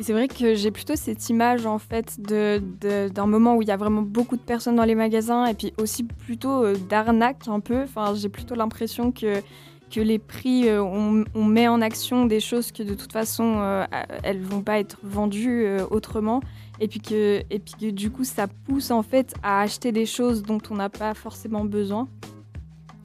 et, 0.00 0.02
c'est 0.02 0.12
vrai 0.12 0.26
que 0.26 0.56
j'ai 0.56 0.72
plutôt 0.72 0.96
cette 0.96 1.30
image 1.30 1.66
en 1.66 1.78
fait 1.78 2.20
de, 2.20 2.60
d'un 3.06 3.26
moment 3.26 3.54
où 3.54 3.62
il 3.62 3.68
y 3.68 3.70
a 3.70 3.76
vraiment 3.76 4.02
beaucoup 4.02 4.36
de 4.36 4.42
personnes 4.42 4.74
dans 4.74 4.84
les 4.84 4.96
magasins 4.96 5.46
et 5.46 5.54
puis 5.54 5.72
aussi 5.78 6.02
plutôt 6.02 6.72
d'arnaque 6.88 7.46
un 7.46 7.60
peu. 7.60 7.84
Enfin, 7.84 8.14
j'ai 8.16 8.28
plutôt 8.28 8.56
l'impression 8.56 9.12
que 9.12 9.40
que 9.94 10.00
les 10.00 10.18
prix, 10.18 10.68
on, 10.68 11.24
on, 11.36 11.44
met 11.44 11.68
en 11.68 11.80
action 11.80 12.24
des 12.24 12.40
choses 12.40 12.72
que 12.72 12.82
de 12.82 12.94
toute 12.94 13.12
façon, 13.12 13.86
elles 14.24 14.40
vont 14.40 14.62
pas 14.62 14.80
être 14.80 14.98
vendues 15.04 15.68
autrement 15.90 16.40
et 16.80 16.88
puis 16.88 17.00
que 17.00 17.42
et 17.50 17.58
puis 17.58 17.74
que 17.80 17.90
du 17.90 18.10
coup 18.10 18.24
ça 18.24 18.46
pousse 18.46 18.90
en 18.90 19.02
fait 19.02 19.34
à 19.42 19.60
acheter 19.60 19.92
des 19.92 20.06
choses 20.06 20.42
dont 20.42 20.58
on 20.70 20.74
n'a 20.74 20.88
pas 20.88 21.14
forcément 21.14 21.64
besoin. 21.64 22.08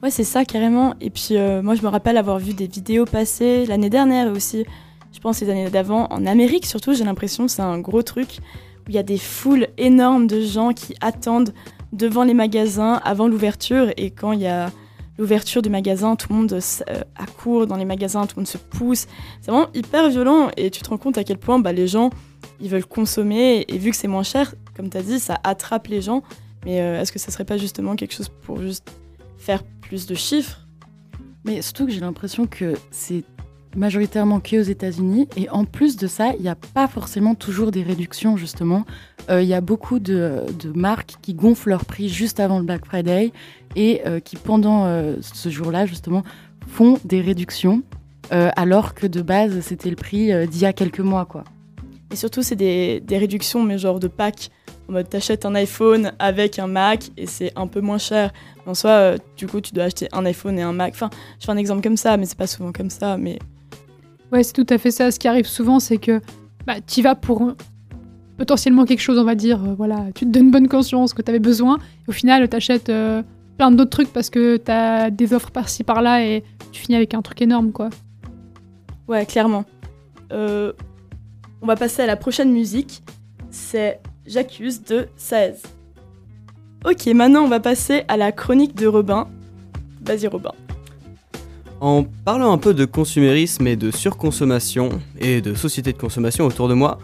Ouais, 0.02 0.10
c'est 0.10 0.24
ça 0.24 0.44
carrément. 0.44 0.94
Et 1.00 1.10
puis 1.10 1.36
euh, 1.36 1.62
moi 1.62 1.74
je 1.74 1.82
me 1.82 1.88
rappelle 1.88 2.16
avoir 2.16 2.38
vu 2.38 2.54
des 2.54 2.66
vidéos 2.66 3.04
passer 3.04 3.66
l'année 3.66 3.90
dernière 3.90 4.30
aussi, 4.32 4.64
je 5.12 5.18
pense 5.20 5.40
les 5.40 5.50
années 5.50 5.70
d'avant 5.70 6.06
en 6.10 6.26
Amérique 6.26 6.66
surtout, 6.66 6.94
j'ai 6.94 7.04
l'impression 7.04 7.48
c'est 7.48 7.62
un 7.62 7.78
gros 7.78 8.02
truc 8.02 8.38
où 8.86 8.88
il 8.88 8.94
y 8.94 8.98
a 8.98 9.02
des 9.02 9.18
foules 9.18 9.68
énormes 9.78 10.26
de 10.26 10.40
gens 10.40 10.72
qui 10.72 10.94
attendent 11.00 11.52
devant 11.92 12.24
les 12.24 12.34
magasins 12.34 13.00
avant 13.04 13.28
l'ouverture 13.28 13.92
et 13.96 14.10
quand 14.10 14.32
il 14.32 14.40
y 14.40 14.46
a 14.46 14.70
l'ouverture 15.18 15.60
du 15.60 15.68
magasin, 15.68 16.16
tout 16.16 16.28
le 16.30 16.36
monde 16.36 16.52
euh, 16.52 17.02
accourt 17.14 17.66
dans 17.66 17.76
les 17.76 17.84
magasins, 17.84 18.26
tout 18.26 18.36
le 18.36 18.40
monde 18.40 18.48
se 18.48 18.56
pousse. 18.56 19.06
C'est 19.42 19.50
vraiment 19.50 19.68
hyper 19.74 20.08
violent 20.08 20.48
et 20.56 20.70
tu 20.70 20.80
te 20.80 20.88
rends 20.88 20.96
compte 20.96 21.18
à 21.18 21.24
quel 21.24 21.36
point 21.36 21.58
bah, 21.58 21.72
les 21.72 21.86
gens 21.86 22.10
ils 22.60 22.68
veulent 22.68 22.86
consommer 22.86 23.64
et 23.68 23.78
vu 23.78 23.90
que 23.90 23.96
c'est 23.96 24.08
moins 24.08 24.22
cher, 24.22 24.54
comme 24.76 24.90
tu 24.90 24.96
as 24.96 25.02
dit, 25.02 25.20
ça 25.20 25.38
attrape 25.44 25.88
les 25.88 26.00
gens. 26.00 26.22
Mais 26.64 26.80
euh, 26.80 27.00
est-ce 27.00 27.12
que 27.12 27.18
ça 27.18 27.30
serait 27.30 27.44
pas 27.44 27.56
justement 27.56 27.96
quelque 27.96 28.14
chose 28.14 28.28
pour 28.28 28.60
juste 28.60 28.90
faire 29.38 29.62
plus 29.80 30.06
de 30.06 30.14
chiffres? 30.14 30.66
Mais 31.44 31.62
surtout 31.62 31.86
que 31.86 31.92
j'ai 31.92 32.00
l'impression 32.00 32.46
que 32.46 32.74
c'est 32.90 33.24
majoritairement 33.76 34.40
qu'aux 34.40 34.62
États-Unis. 34.62 35.28
Et 35.36 35.48
en 35.48 35.64
plus 35.64 35.96
de 35.96 36.06
ça, 36.06 36.32
il 36.36 36.42
n'y 36.42 36.48
a 36.48 36.56
pas 36.56 36.88
forcément 36.88 37.34
toujours 37.34 37.70
des 37.70 37.82
réductions, 37.82 38.36
justement. 38.36 38.84
Euh, 39.30 39.42
Il 39.42 39.48
y 39.48 39.54
a 39.54 39.60
beaucoup 39.60 40.00
de, 40.00 40.44
marques 40.74 41.14
qui 41.22 41.34
gonflent 41.34 41.68
leur 41.68 41.84
prix 41.84 42.08
juste 42.08 42.40
avant 42.40 42.58
le 42.58 42.64
Black 42.64 42.84
Friday 42.84 43.32
et 43.76 44.02
euh, 44.06 44.18
qui, 44.18 44.36
pendant 44.36 44.86
ce 45.20 45.48
jour-là, 45.48 45.86
justement, 45.86 46.24
font 46.66 46.98
des 47.04 47.20
réductions, 47.20 47.82
alors 48.30 48.94
que 48.94 49.06
de 49.06 49.22
base, 49.22 49.60
c'était 49.60 49.90
le 49.90 49.96
prix 49.96 50.30
d'il 50.48 50.60
y 50.60 50.66
a 50.66 50.72
quelques 50.72 51.00
mois, 51.00 51.24
quoi. 51.24 51.44
Et 52.12 52.16
surtout, 52.16 52.42
c'est 52.42 52.56
des, 52.56 53.00
des 53.00 53.18
réductions, 53.18 53.62
mais 53.62 53.78
genre 53.78 54.00
de 54.00 54.08
pack. 54.08 54.50
En 54.88 54.92
mode, 54.92 55.08
t'achètes 55.08 55.44
un 55.46 55.54
iPhone 55.54 56.12
avec 56.18 56.58
un 56.58 56.66
Mac 56.66 57.10
et 57.16 57.26
c'est 57.26 57.52
un 57.56 57.68
peu 57.68 57.80
moins 57.80 57.98
cher. 57.98 58.32
En 58.66 58.74
soi, 58.74 58.90
euh, 58.90 59.18
du 59.36 59.46
coup, 59.46 59.60
tu 59.60 59.72
dois 59.72 59.84
acheter 59.84 60.08
un 60.12 60.24
iPhone 60.24 60.58
et 60.58 60.62
un 60.62 60.72
Mac. 60.72 60.94
Enfin, 60.94 61.10
je 61.38 61.46
fais 61.46 61.52
un 61.52 61.56
exemple 61.56 61.82
comme 61.82 61.96
ça, 61.96 62.16
mais 62.16 62.26
c'est 62.26 62.36
pas 62.38 62.48
souvent 62.48 62.72
comme 62.72 62.90
ça. 62.90 63.16
Mais 63.16 63.38
Ouais, 64.32 64.42
c'est 64.42 64.52
tout 64.52 64.66
à 64.68 64.78
fait 64.78 64.90
ça. 64.90 65.10
Ce 65.12 65.18
qui 65.20 65.28
arrive 65.28 65.46
souvent, 65.46 65.78
c'est 65.78 65.98
que 65.98 66.20
bah, 66.66 66.80
tu 66.84 67.02
vas 67.02 67.14
pour 67.14 67.42
euh, 67.42 67.56
potentiellement 68.38 68.84
quelque 68.84 69.00
chose, 69.00 69.18
on 69.18 69.24
va 69.24 69.36
dire. 69.36 69.62
euh, 69.64 69.74
voilà, 69.76 70.06
tu 70.14 70.24
te 70.26 70.30
donnes 70.30 70.50
bonne 70.50 70.66
conscience 70.68 71.14
que 71.14 71.22
tu 71.22 71.30
avais 71.30 71.38
besoin. 71.38 71.78
Et 72.06 72.10
au 72.10 72.12
final, 72.12 72.48
tu 72.48 72.56
achètes 72.56 72.90
plein 73.56 73.70
d'autres 73.70 73.90
trucs 73.90 74.12
parce 74.12 74.30
que 74.30 74.56
tu 74.56 74.70
as 74.72 75.10
des 75.10 75.32
offres 75.32 75.50
par-ci 75.52 75.84
par-là 75.84 76.24
et 76.26 76.42
tu 76.72 76.80
finis 76.80 76.96
avec 76.96 77.14
un 77.14 77.22
truc 77.22 77.40
énorme, 77.42 77.70
quoi. 77.70 77.90
ouais, 79.06 79.24
clairement. 79.26 79.64
Euh, 80.32 80.72
on 81.62 81.66
va 81.66 81.76
passer 81.76 82.02
à 82.02 82.06
la 82.06 82.16
prochaine 82.16 82.52
musique. 82.52 83.02
C'est 83.50 84.00
J'accuse 84.26 84.84
de 84.84 85.08
16. 85.16 85.62
Ok, 86.84 87.06
maintenant, 87.06 87.42
on 87.42 87.48
va 87.48 87.58
passer 87.58 88.04
à 88.06 88.16
la 88.16 88.30
chronique 88.32 88.76
de 88.76 88.86
Robin. 88.86 89.26
Vas-y, 90.04 90.28
Robin. 90.28 90.52
En 91.80 92.04
parlant 92.24 92.52
un 92.52 92.58
peu 92.58 92.74
de 92.74 92.84
consumérisme 92.84 93.66
et 93.66 93.74
de 93.74 93.90
surconsommation 93.90 94.90
et 95.18 95.40
de 95.40 95.54
société 95.54 95.92
de 95.92 95.98
consommation 95.98 96.46
autour 96.46 96.68
de 96.68 96.74
moi, 96.74 96.98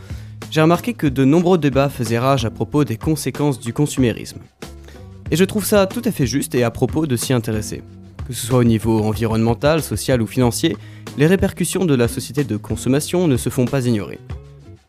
j'ai 0.50 0.60
remarqué 0.60 0.94
que 0.94 1.06
de 1.06 1.24
nombreux 1.24 1.58
débats 1.58 1.88
faisaient 1.88 2.18
rage 2.18 2.44
à 2.44 2.50
propos 2.50 2.84
des 2.84 2.96
conséquences 2.96 3.58
du 3.58 3.72
consumérisme. 3.72 4.38
Et 5.30 5.36
je 5.36 5.44
trouve 5.44 5.64
ça 5.64 5.86
tout 5.86 6.02
à 6.04 6.12
fait 6.12 6.26
juste 6.26 6.54
et 6.54 6.62
à 6.62 6.70
propos 6.70 7.06
de 7.06 7.16
s'y 7.16 7.32
intéresser. 7.32 7.82
Que 8.28 8.34
ce 8.34 8.46
soit 8.46 8.58
au 8.58 8.64
niveau 8.64 9.02
environnemental, 9.02 9.82
social 9.82 10.22
ou 10.22 10.26
financier, 10.26 10.76
les 11.18 11.26
répercussions 11.26 11.86
de 11.86 11.94
la 11.94 12.06
société 12.06 12.44
de 12.44 12.56
consommation 12.56 13.26
ne 13.26 13.36
se 13.36 13.48
font 13.48 13.64
pas 13.64 13.86
ignorer. 13.86 14.20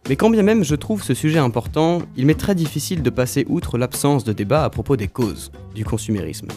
Mais 0.09 0.15
quand 0.15 0.29
bien 0.29 0.43
même 0.43 0.63
je 0.63 0.75
trouve 0.75 1.03
ce 1.03 1.13
sujet 1.13 1.37
important, 1.37 2.01
il 2.15 2.25
m'est 2.25 2.39
très 2.39 2.55
difficile 2.55 3.01
de 3.01 3.09
passer 3.09 3.45
outre 3.49 3.77
l'absence 3.77 4.23
de 4.23 4.31
débat 4.31 4.63
à 4.63 4.69
propos 4.69 4.95
des 4.95 5.09
causes 5.09 5.51
du 5.75 5.83
consumérisme. 5.83 6.47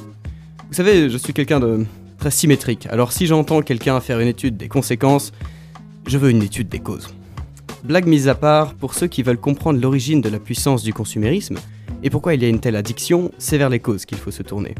Vous 0.69 0.75
savez, 0.75 1.11
je 1.11 1.19
suis 1.19 1.33
quelqu'un 1.33 1.59
de 1.59 1.85
très 2.19 2.31
symétrique, 2.31 2.87
alors 2.91 3.13
si 3.13 3.27
j'entends 3.27 3.63
quelqu'un 3.63 4.01
faire 4.01 4.21
une 4.21 4.29
étude 4.29 4.57
des 4.57 4.69
conséquences, 4.69 5.33
je 6.07 6.17
veux 6.17 6.31
une 6.31 6.43
étude 6.43 6.69
des 6.69 6.79
causes. 6.79 7.13
Blague 7.83 8.07
mise 8.07 8.29
à 8.29 8.37
part, 8.37 8.75
pour 8.75 8.95
ceux 8.95 9.09
qui 9.09 9.25
veulent 9.25 9.41
comprendre 9.41 9.81
l'origine 9.81 10.21
de 10.21 10.29
la 10.29 10.39
puissance 10.39 10.85
du 10.85 10.93
consumérisme 10.93 11.57
et 12.05 12.11
pourquoi 12.11 12.35
il 12.35 12.43
y 12.43 12.47
a 12.47 12.49
une 12.49 12.61
telle 12.61 12.77
addiction, 12.77 13.33
c'est 13.39 13.59
vers 13.59 13.69
les 13.69 13.81
causes 13.81 14.05
qu'il 14.05 14.19
faut 14.19 14.31
se 14.31 14.45
tourner. 14.45 14.75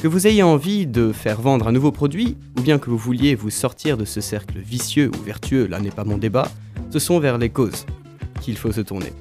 Que 0.00 0.08
vous 0.08 0.26
ayez 0.26 0.42
envie 0.42 0.86
de 0.86 1.10
faire 1.10 1.40
vendre 1.40 1.68
un 1.68 1.72
nouveau 1.72 1.90
produit, 1.90 2.36
ou 2.58 2.60
bien 2.60 2.78
que 2.78 2.90
vous 2.90 2.98
vouliez 2.98 3.34
vous 3.34 3.50
sortir 3.50 3.96
de 3.96 4.04
ce 4.04 4.20
cercle 4.20 4.58
vicieux 4.58 5.10
ou 5.18 5.24
vertueux, 5.24 5.66
là 5.66 5.80
n'est 5.80 5.90
pas 5.90 6.04
mon 6.04 6.18
débat, 6.18 6.48
ce 6.90 6.98
sont 6.98 7.18
vers 7.18 7.38
les 7.38 7.48
causes 7.48 7.86
qu'il 8.42 8.58
faut 8.58 8.72
se 8.72 8.82
tourner. 8.82 9.12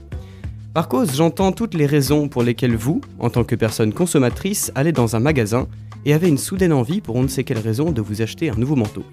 Par 0.74 0.90
cause, 0.90 1.16
j'entends 1.16 1.54
toutes 1.54 1.74
les 1.74 1.86
raisons 1.86 2.28
pour 2.28 2.44
lesquelles 2.44 2.76
vous, 2.76 3.00
en 3.20 3.30
tant 3.30 3.46
que 3.46 3.56
personne 3.56 3.94
consommatrice, 3.94 4.74
allez 4.76 4.92
dans 4.92 5.16
un 5.16 5.22
magasin 5.22 5.68
et 6.04 6.14
avez 6.14 6.28
une 6.28 6.38
soudaine 6.38 6.74
envie 6.74 7.00
pour 7.00 7.16
on 7.16 7.24
ne 7.24 7.30
sait 7.30 7.46
quelle 7.46 7.60
raison 7.60 7.92
de 7.92 8.02
vous 8.02 8.22
acheter 8.22 8.50
un 8.50 8.56
nouveau 8.56 8.76
manteau. 8.76 9.06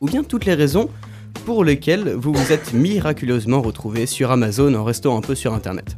Ou 0.00 0.06
bien 0.06 0.22
toutes 0.22 0.44
les 0.44 0.54
raisons 0.54 0.88
pour 1.44 1.64
lesquelles 1.64 2.14
vous 2.14 2.32
vous 2.32 2.52
êtes 2.52 2.72
miraculeusement 2.72 3.60
retrouvé 3.60 4.06
sur 4.06 4.30
Amazon 4.30 4.72
en 4.74 4.84
restant 4.84 5.18
un 5.18 5.20
peu 5.20 5.34
sur 5.34 5.52
Internet. 5.52 5.96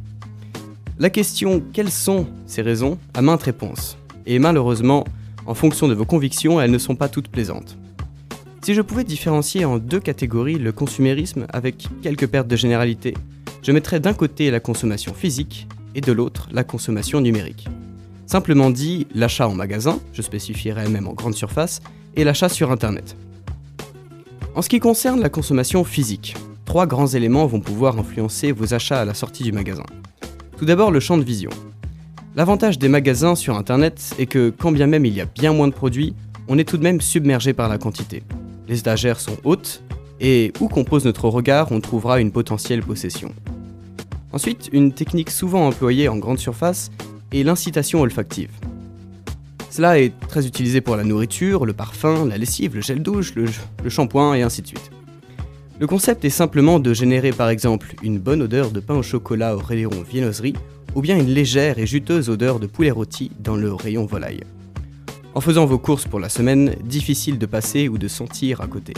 La 0.97 1.11
question 1.11 1.61
quelles 1.71 1.91
sont 1.91 2.25
ces 2.47 2.63
raisons? 2.63 2.97
A 3.13 3.21
maintes 3.21 3.43
réponses. 3.43 3.97
Et 4.25 4.39
malheureusement, 4.39 5.03
en 5.45 5.53
fonction 5.53 5.87
de 5.87 5.93
vos 5.93 6.05
convictions, 6.05 6.61
elles 6.61 6.71
ne 6.71 6.77
sont 6.77 6.95
pas 6.95 7.09
toutes 7.09 7.27
plaisantes. 7.27 7.77
Si 8.63 8.73
je 8.73 8.81
pouvais 8.81 9.03
différencier 9.03 9.65
en 9.65 9.77
deux 9.77 9.99
catégories 9.99 10.57
le 10.57 10.71
consumérisme 10.71 11.47
avec 11.51 11.87
quelques 12.01 12.27
pertes 12.27 12.47
de 12.47 12.55
généralité, 12.55 13.13
je 13.61 13.71
mettrais 13.71 13.99
d'un 13.99 14.13
côté 14.13 14.51
la 14.51 14.59
consommation 14.59 15.13
physique 15.13 15.67
et 15.95 16.01
de 16.01 16.11
l'autre 16.11 16.47
la 16.51 16.63
consommation 16.63 17.19
numérique. 17.19 17.67
Simplement 18.25 18.69
dit, 18.69 19.05
l'achat 19.13 19.47
en 19.47 19.53
magasin, 19.53 19.99
je 20.13 20.21
spécifierais 20.21 20.87
même 20.89 21.07
en 21.07 21.13
grande 21.13 21.35
surface, 21.35 21.81
et 22.15 22.23
l'achat 22.23 22.49
sur 22.49 22.71
Internet. 22.71 23.17
En 24.55 24.61
ce 24.61 24.69
qui 24.69 24.79
concerne 24.79 25.19
la 25.19 25.29
consommation 25.29 25.83
physique, 25.83 26.35
trois 26.65 26.87
grands 26.87 27.07
éléments 27.07 27.47
vont 27.47 27.59
pouvoir 27.59 27.97
influencer 27.99 28.51
vos 28.51 28.73
achats 28.73 29.01
à 29.01 29.05
la 29.05 29.13
sortie 29.13 29.43
du 29.43 29.51
magasin. 29.51 29.85
Tout 30.57 30.65
d'abord 30.65 30.91
le 30.91 30.99
champ 30.99 31.17
de 31.17 31.23
vision. 31.23 31.49
L'avantage 32.35 32.79
des 32.79 32.89
magasins 32.89 33.35
sur 33.35 33.55
Internet 33.55 34.15
est 34.17 34.25
que 34.25 34.49
quand 34.49 34.71
bien 34.71 34.87
même 34.87 35.05
il 35.05 35.13
y 35.13 35.21
a 35.21 35.25
bien 35.25 35.53
moins 35.53 35.67
de 35.67 35.73
produits, 35.73 36.15
on 36.47 36.57
est 36.57 36.63
tout 36.63 36.77
de 36.77 36.83
même 36.83 36.99
submergé 36.99 37.53
par 37.53 37.69
la 37.69 37.77
quantité. 37.77 38.23
Les 38.67 38.79
étagères 38.79 39.19
sont 39.19 39.37
hautes, 39.43 39.83
et 40.19 40.51
où 40.59 40.67
qu'on 40.67 40.83
pose 40.83 41.05
notre 41.05 41.27
regard, 41.29 41.71
on 41.71 41.79
trouvera 41.79 42.19
une 42.19 42.31
potentielle 42.31 42.81
possession. 42.81 43.31
Ensuite, 44.31 44.69
une 44.73 44.93
technique 44.93 45.29
souvent 45.29 45.67
employée 45.67 46.09
en 46.09 46.17
grande 46.17 46.39
surface 46.39 46.89
est 47.31 47.43
l'incitation 47.43 48.01
olfactive. 48.01 48.49
Cela 49.69 49.99
est 49.99 50.13
très 50.27 50.47
utilisé 50.47 50.81
pour 50.81 50.95
la 50.95 51.03
nourriture, 51.03 51.67
le 51.67 51.73
parfum, 51.73 52.27
la 52.27 52.39
lessive, 52.39 52.73
le 52.73 52.81
gel 52.81 53.03
douche, 53.03 53.35
le, 53.35 53.45
le 53.83 53.89
shampoing 53.91 54.33
et 54.33 54.41
ainsi 54.41 54.63
de 54.63 54.67
suite. 54.67 54.89
Le 55.79 55.85
concept 55.85 56.25
est 56.25 56.31
simplement 56.31 56.79
de 56.79 56.93
générer 56.95 57.31
par 57.31 57.49
exemple 57.49 57.93
une 58.01 58.17
bonne 58.17 58.41
odeur 58.41 58.71
de 58.71 58.79
pain 58.79 58.95
au 58.95 59.03
chocolat 59.03 59.55
au 59.55 59.59
rayon 59.59 59.91
viennoiserie 60.09 60.55
ou 60.95 61.01
bien 61.01 61.17
une 61.17 61.29
légère 61.29 61.79
et 61.79 61.87
juteuse 61.87 62.29
odeur 62.29 62.59
de 62.59 62.67
poulet 62.67 62.91
rôti 62.91 63.31
dans 63.39 63.55
le 63.55 63.73
rayon 63.73 64.05
volaille. 64.05 64.43
En 65.35 65.41
faisant 65.41 65.65
vos 65.65 65.79
courses 65.79 66.05
pour 66.05 66.19
la 66.19 66.29
semaine, 66.29 66.75
difficile 66.83 67.39
de 67.39 67.45
passer 67.45 67.89
ou 67.89 67.97
de 67.97 68.07
sentir 68.07 68.61
à 68.61 68.67
côté. 68.67 68.93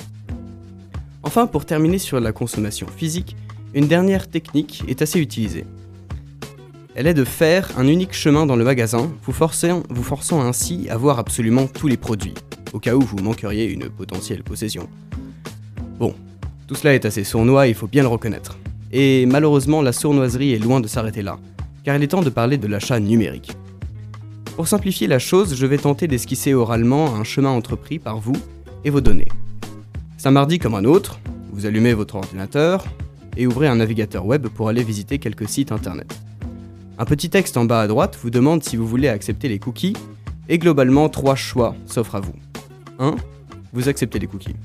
Enfin, 1.24 1.48
pour 1.48 1.66
terminer 1.66 1.98
sur 1.98 2.20
la 2.20 2.32
consommation 2.32 2.88
physique, 2.88 3.36
une 3.74 3.88
dernière 3.88 4.30
technique 4.30 4.84
est 4.88 5.02
assez 5.02 5.20
utilisée. 5.20 5.66
Elle 6.94 7.08
est 7.08 7.14
de 7.14 7.25
faire 7.25 7.72
un 7.78 7.88
unique 7.88 8.14
chemin 8.14 8.46
dans 8.46 8.56
le 8.56 8.64
magasin, 8.64 9.12
vous 9.24 9.34
forçant, 9.34 9.84
vous 9.90 10.04
forçant 10.04 10.42
ainsi 10.42 10.88
à 10.90 10.98
voir 10.98 11.20
absolument 11.20 11.68
tous 11.68 11.88
les 11.88 11.98
produits, 11.98 12.36
au 12.74 12.80
cas 12.80 12.96
où 12.96 13.02
vous 13.02 13.18
manqueriez 13.18 13.66
une 13.66 13.90
potentielle 13.90 14.44
possession. 14.44 14.88
Bon, 16.00 16.14
tout 16.68 16.75
cela 16.75 16.94
est 16.94 17.06
assez 17.06 17.24
sournois, 17.24 17.68
il 17.68 17.74
faut 17.74 17.88
bien 17.88 18.04
le 18.04 18.10
reconnaître. 18.10 18.58
Et 18.92 19.25
malheureusement, 19.25 19.82
la 19.82 19.92
sournoiserie 19.92 20.54
est 20.54 20.60
loin 20.60 20.80
de 20.80 20.88
s'arrêter 20.88 21.22
là, 21.22 21.38
car 21.86 21.96
il 21.96 22.04
est 22.04 22.08
temps 22.08 22.22
de 22.22 22.30
parler 22.30 22.58
de 22.58 22.68
l'achat 22.68 23.00
numérique. 23.00 23.56
Pour 24.56 24.68
simplifier 24.68 25.08
la 25.08 25.20
chose, 25.20 25.56
je 25.56 25.65
vais 25.65 25.77
tenter 25.77 26.08
d'esquisser 26.08 26.54
oralement 26.54 27.15
un 27.15 27.24
chemin 27.24 27.51
entrepris 27.51 28.00
par 28.00 28.20
vous 28.20 28.36
et 28.84 28.89
vos 28.89 29.01
données. 29.01 29.27
C'est 30.18 30.27
un 30.27 30.32
mardi 30.32 30.58
comme 30.58 30.75
un 30.75 30.84
autre, 30.84 31.20
vous 31.51 31.65
allumez 31.65 31.94
votre 31.94 32.15
ordinateur 32.15 32.84
et 33.38 33.46
ouvrez 33.46 33.68
un 33.68 33.75
navigateur 33.75 34.25
web 34.25 34.48
pour 34.48 34.68
aller 34.68 34.84
visiter 34.84 35.20
quelques 35.20 35.48
sites 35.48 35.72
internet. 35.72 36.12
Un 36.98 37.06
petit 37.06 37.30
texte 37.30 37.58
en 37.58 37.65
bas 37.65 37.82
à 37.82 37.88
droite 37.88 38.18
vous 38.22 38.30
demande 38.30 38.63
si 38.63 38.77
vous 38.77 38.88
voulez 38.88 39.10
accepter 39.10 39.48
les 39.48 39.60
cookies, 39.60 39.96
et 40.48 40.58
globalement 40.58 41.10
trois 41.10 41.36
choix 41.36 41.75
s'offrent 41.86 42.15
à 42.15 42.20
vous. 42.22 42.36
1. 43.00 43.15
Vous 43.74 43.89
acceptez 43.89 44.20
les 44.20 44.27
cookies. 44.27 44.56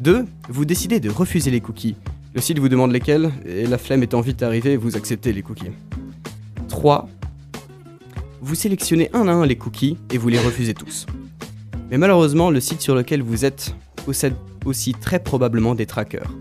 2. 0.00 0.24
Vous 0.48 0.64
décidez 0.64 0.98
de 0.98 1.10
refuser 1.10 1.50
les 1.50 1.60
cookies. 1.60 1.94
Le 2.34 2.40
site 2.40 2.58
vous 2.58 2.68
demande 2.68 2.92
lesquels, 2.92 3.30
et 3.46 3.66
la 3.66 3.78
flemme 3.78 4.02
étant 4.02 4.20
vite 4.20 4.42
arrivée, 4.42 4.76
vous 4.76 4.96
acceptez 4.96 5.32
les 5.32 5.42
cookies. 5.42 5.70
3. 6.72 7.06
Vous 8.40 8.54
sélectionnez 8.54 9.10
un 9.12 9.28
à 9.28 9.32
un 9.32 9.44
les 9.44 9.56
cookies 9.56 9.98
et 10.10 10.16
vous 10.16 10.30
les 10.30 10.38
refusez 10.38 10.72
tous. 10.72 11.04
Mais 11.90 11.98
malheureusement, 11.98 12.50
le 12.50 12.60
site 12.60 12.80
sur 12.80 12.94
lequel 12.94 13.20
vous 13.20 13.44
êtes 13.44 13.74
possède 14.06 14.34
aussi 14.64 14.94
très 14.94 15.18
probablement 15.18 15.74
des 15.74 15.84
trackers. 15.84 16.32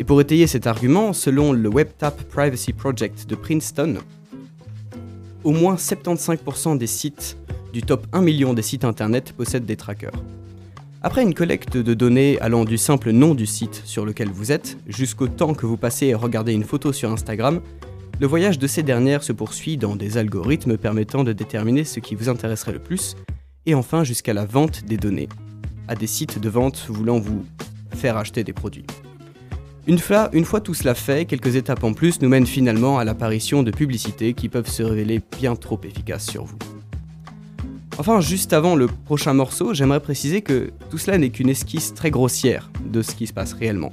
Et 0.00 0.04
pour 0.04 0.20
étayer 0.20 0.48
cet 0.48 0.66
argument, 0.66 1.12
selon 1.12 1.52
le 1.52 1.68
WebTap 1.68 2.24
Privacy 2.24 2.72
Project 2.72 3.28
de 3.28 3.36
Princeton, 3.36 3.98
au 5.44 5.52
moins 5.52 5.76
75% 5.76 6.76
des 6.76 6.88
sites 6.88 7.36
du 7.72 7.82
top 7.82 8.04
1 8.12 8.20
million 8.20 8.54
des 8.54 8.62
sites 8.62 8.84
internet 8.84 9.32
possèdent 9.32 9.64
des 9.64 9.76
trackers. 9.76 10.10
Après 11.02 11.22
une 11.22 11.34
collecte 11.34 11.76
de 11.76 11.94
données 11.94 12.36
allant 12.40 12.64
du 12.64 12.78
simple 12.78 13.12
nom 13.12 13.36
du 13.36 13.46
site 13.46 13.80
sur 13.84 14.04
lequel 14.04 14.28
vous 14.28 14.50
êtes 14.50 14.76
jusqu'au 14.88 15.28
temps 15.28 15.54
que 15.54 15.66
vous 15.66 15.76
passez 15.76 16.12
à 16.12 16.18
regarder 16.18 16.52
une 16.52 16.64
photo 16.64 16.92
sur 16.92 17.12
Instagram, 17.12 17.60
le 18.22 18.28
voyage 18.28 18.60
de 18.60 18.68
ces 18.68 18.84
dernières 18.84 19.24
se 19.24 19.32
poursuit 19.32 19.76
dans 19.76 19.96
des 19.96 20.16
algorithmes 20.16 20.76
permettant 20.76 21.24
de 21.24 21.32
déterminer 21.32 21.82
ce 21.82 21.98
qui 21.98 22.14
vous 22.14 22.28
intéresserait 22.28 22.70
le 22.70 22.78
plus, 22.78 23.16
et 23.66 23.74
enfin 23.74 24.04
jusqu'à 24.04 24.32
la 24.32 24.44
vente 24.44 24.84
des 24.84 24.96
données, 24.96 25.28
à 25.88 25.96
des 25.96 26.06
sites 26.06 26.38
de 26.38 26.48
vente 26.48 26.86
voulant 26.88 27.18
vous 27.18 27.44
faire 27.96 28.16
acheter 28.16 28.44
des 28.44 28.52
produits. 28.52 28.86
Une 29.88 29.98
fois, 29.98 30.30
tout 30.62 30.72
cela 30.72 30.94
fait, 30.94 31.24
quelques 31.24 31.56
étapes 31.56 31.82
en 31.82 31.94
plus 31.94 32.22
nous 32.22 32.28
mènent 32.28 32.46
finalement 32.46 33.00
à 33.00 33.04
l'apparition 33.04 33.64
de 33.64 33.72
publicités 33.72 34.34
qui 34.34 34.48
peuvent 34.48 34.70
se 34.70 34.84
révéler 34.84 35.20
bien 35.36 35.56
trop 35.56 35.80
efficaces 35.82 36.30
sur 36.30 36.44
vous. 36.44 36.58
Enfin, 37.98 38.20
juste 38.20 38.52
avant 38.52 38.76
le 38.76 38.86
prochain 38.86 39.34
morceau, 39.34 39.74
j'aimerais 39.74 39.98
préciser 39.98 40.42
que 40.42 40.70
tout 40.90 40.98
cela 40.98 41.18
n'est 41.18 41.30
qu'une 41.30 41.48
esquisse 41.48 41.92
très 41.92 42.12
grossière 42.12 42.70
de 42.86 43.02
ce 43.02 43.16
qui 43.16 43.26
se 43.26 43.32
passe 43.32 43.52
réellement. 43.52 43.92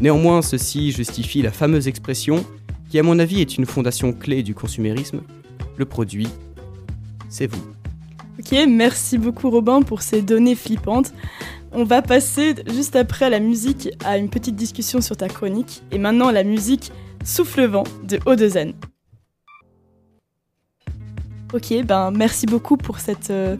Néanmoins, 0.00 0.40
ceci 0.40 0.92
justifie 0.92 1.42
la 1.42 1.50
fameuse 1.50 1.88
expression 1.88 2.44
qui, 2.88 2.98
à 2.98 3.02
mon 3.02 3.18
avis, 3.18 3.40
est 3.40 3.58
une 3.58 3.66
fondation 3.66 4.12
clé 4.12 4.42
du 4.42 4.54
consumérisme. 4.54 5.22
Le 5.76 5.84
produit, 5.84 6.28
c'est 7.28 7.46
vous. 7.46 7.62
Ok, 8.38 8.56
merci 8.68 9.18
beaucoup 9.18 9.50
Robin 9.50 9.82
pour 9.82 10.02
ces 10.02 10.22
données 10.22 10.54
flippantes. 10.54 11.12
On 11.72 11.84
va 11.84 12.02
passer 12.02 12.54
juste 12.68 12.96
après 12.96 13.28
la 13.30 13.40
musique 13.40 13.88
à 14.04 14.18
une 14.18 14.28
petite 14.28 14.56
discussion 14.56 15.00
sur 15.00 15.16
ta 15.16 15.28
chronique. 15.28 15.82
Et 15.90 15.98
maintenant 15.98 16.30
la 16.30 16.44
musique 16.44 16.92
Souffle 17.24 17.66
vent 17.66 17.84
de 18.04 18.20
Haut-de-Zen. 18.24 18.72
Ok, 21.52 21.74
ben 21.84 22.10
merci 22.12 22.46
beaucoup 22.46 22.76
pour 22.76 22.98
cette 23.00 23.30
euh, 23.30 23.56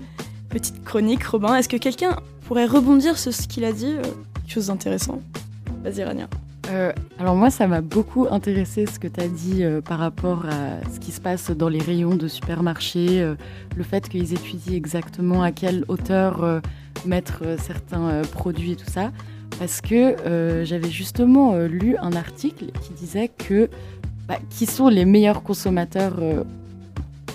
petite 0.50 0.84
chronique, 0.84 1.24
Robin. 1.24 1.56
Est-ce 1.56 1.68
que 1.68 1.76
quelqu'un 1.76 2.16
pourrait 2.46 2.66
rebondir 2.66 3.18
sur 3.18 3.32
ce 3.32 3.48
qu'il 3.48 3.64
a 3.64 3.72
dit 3.72 3.94
euh, 3.96 4.02
Quelque 4.34 4.52
chose 4.52 4.66
d'intéressant? 4.68 5.20
Vas-y, 5.82 6.04
Rania. 6.04 6.28
Euh, 6.68 6.92
alors 7.18 7.36
moi, 7.36 7.50
ça 7.50 7.66
m'a 7.66 7.80
beaucoup 7.80 8.26
intéressé 8.30 8.86
ce 8.86 8.98
que 8.98 9.06
tu 9.06 9.20
as 9.20 9.28
dit 9.28 9.62
euh, 9.62 9.80
par 9.80 9.98
rapport 9.98 10.46
à 10.46 10.84
ce 10.92 10.98
qui 10.98 11.12
se 11.12 11.20
passe 11.20 11.50
dans 11.50 11.68
les 11.68 11.78
rayons 11.78 12.14
de 12.16 12.28
supermarché, 12.28 13.22
euh, 13.22 13.36
le 13.76 13.84
fait 13.84 14.08
qu'ils 14.08 14.34
étudient 14.34 14.74
exactement 14.74 15.42
à 15.42 15.52
quelle 15.52 15.84
hauteur 15.88 16.42
euh, 16.42 16.60
mettre 17.04 17.42
certains 17.58 18.22
produits 18.32 18.72
et 18.72 18.76
tout 18.76 18.90
ça, 18.90 19.12
parce 19.58 19.80
que 19.80 20.64
j'avais 20.64 20.90
justement 20.90 21.56
lu 21.58 21.96
un 21.98 22.14
article 22.14 22.66
qui 22.82 22.94
disait 22.94 23.28
que 23.28 23.68
bah, 24.26 24.38
qui 24.50 24.66
sont 24.66 24.88
les 24.88 25.04
meilleurs 25.04 25.42
consommateurs 25.42 26.14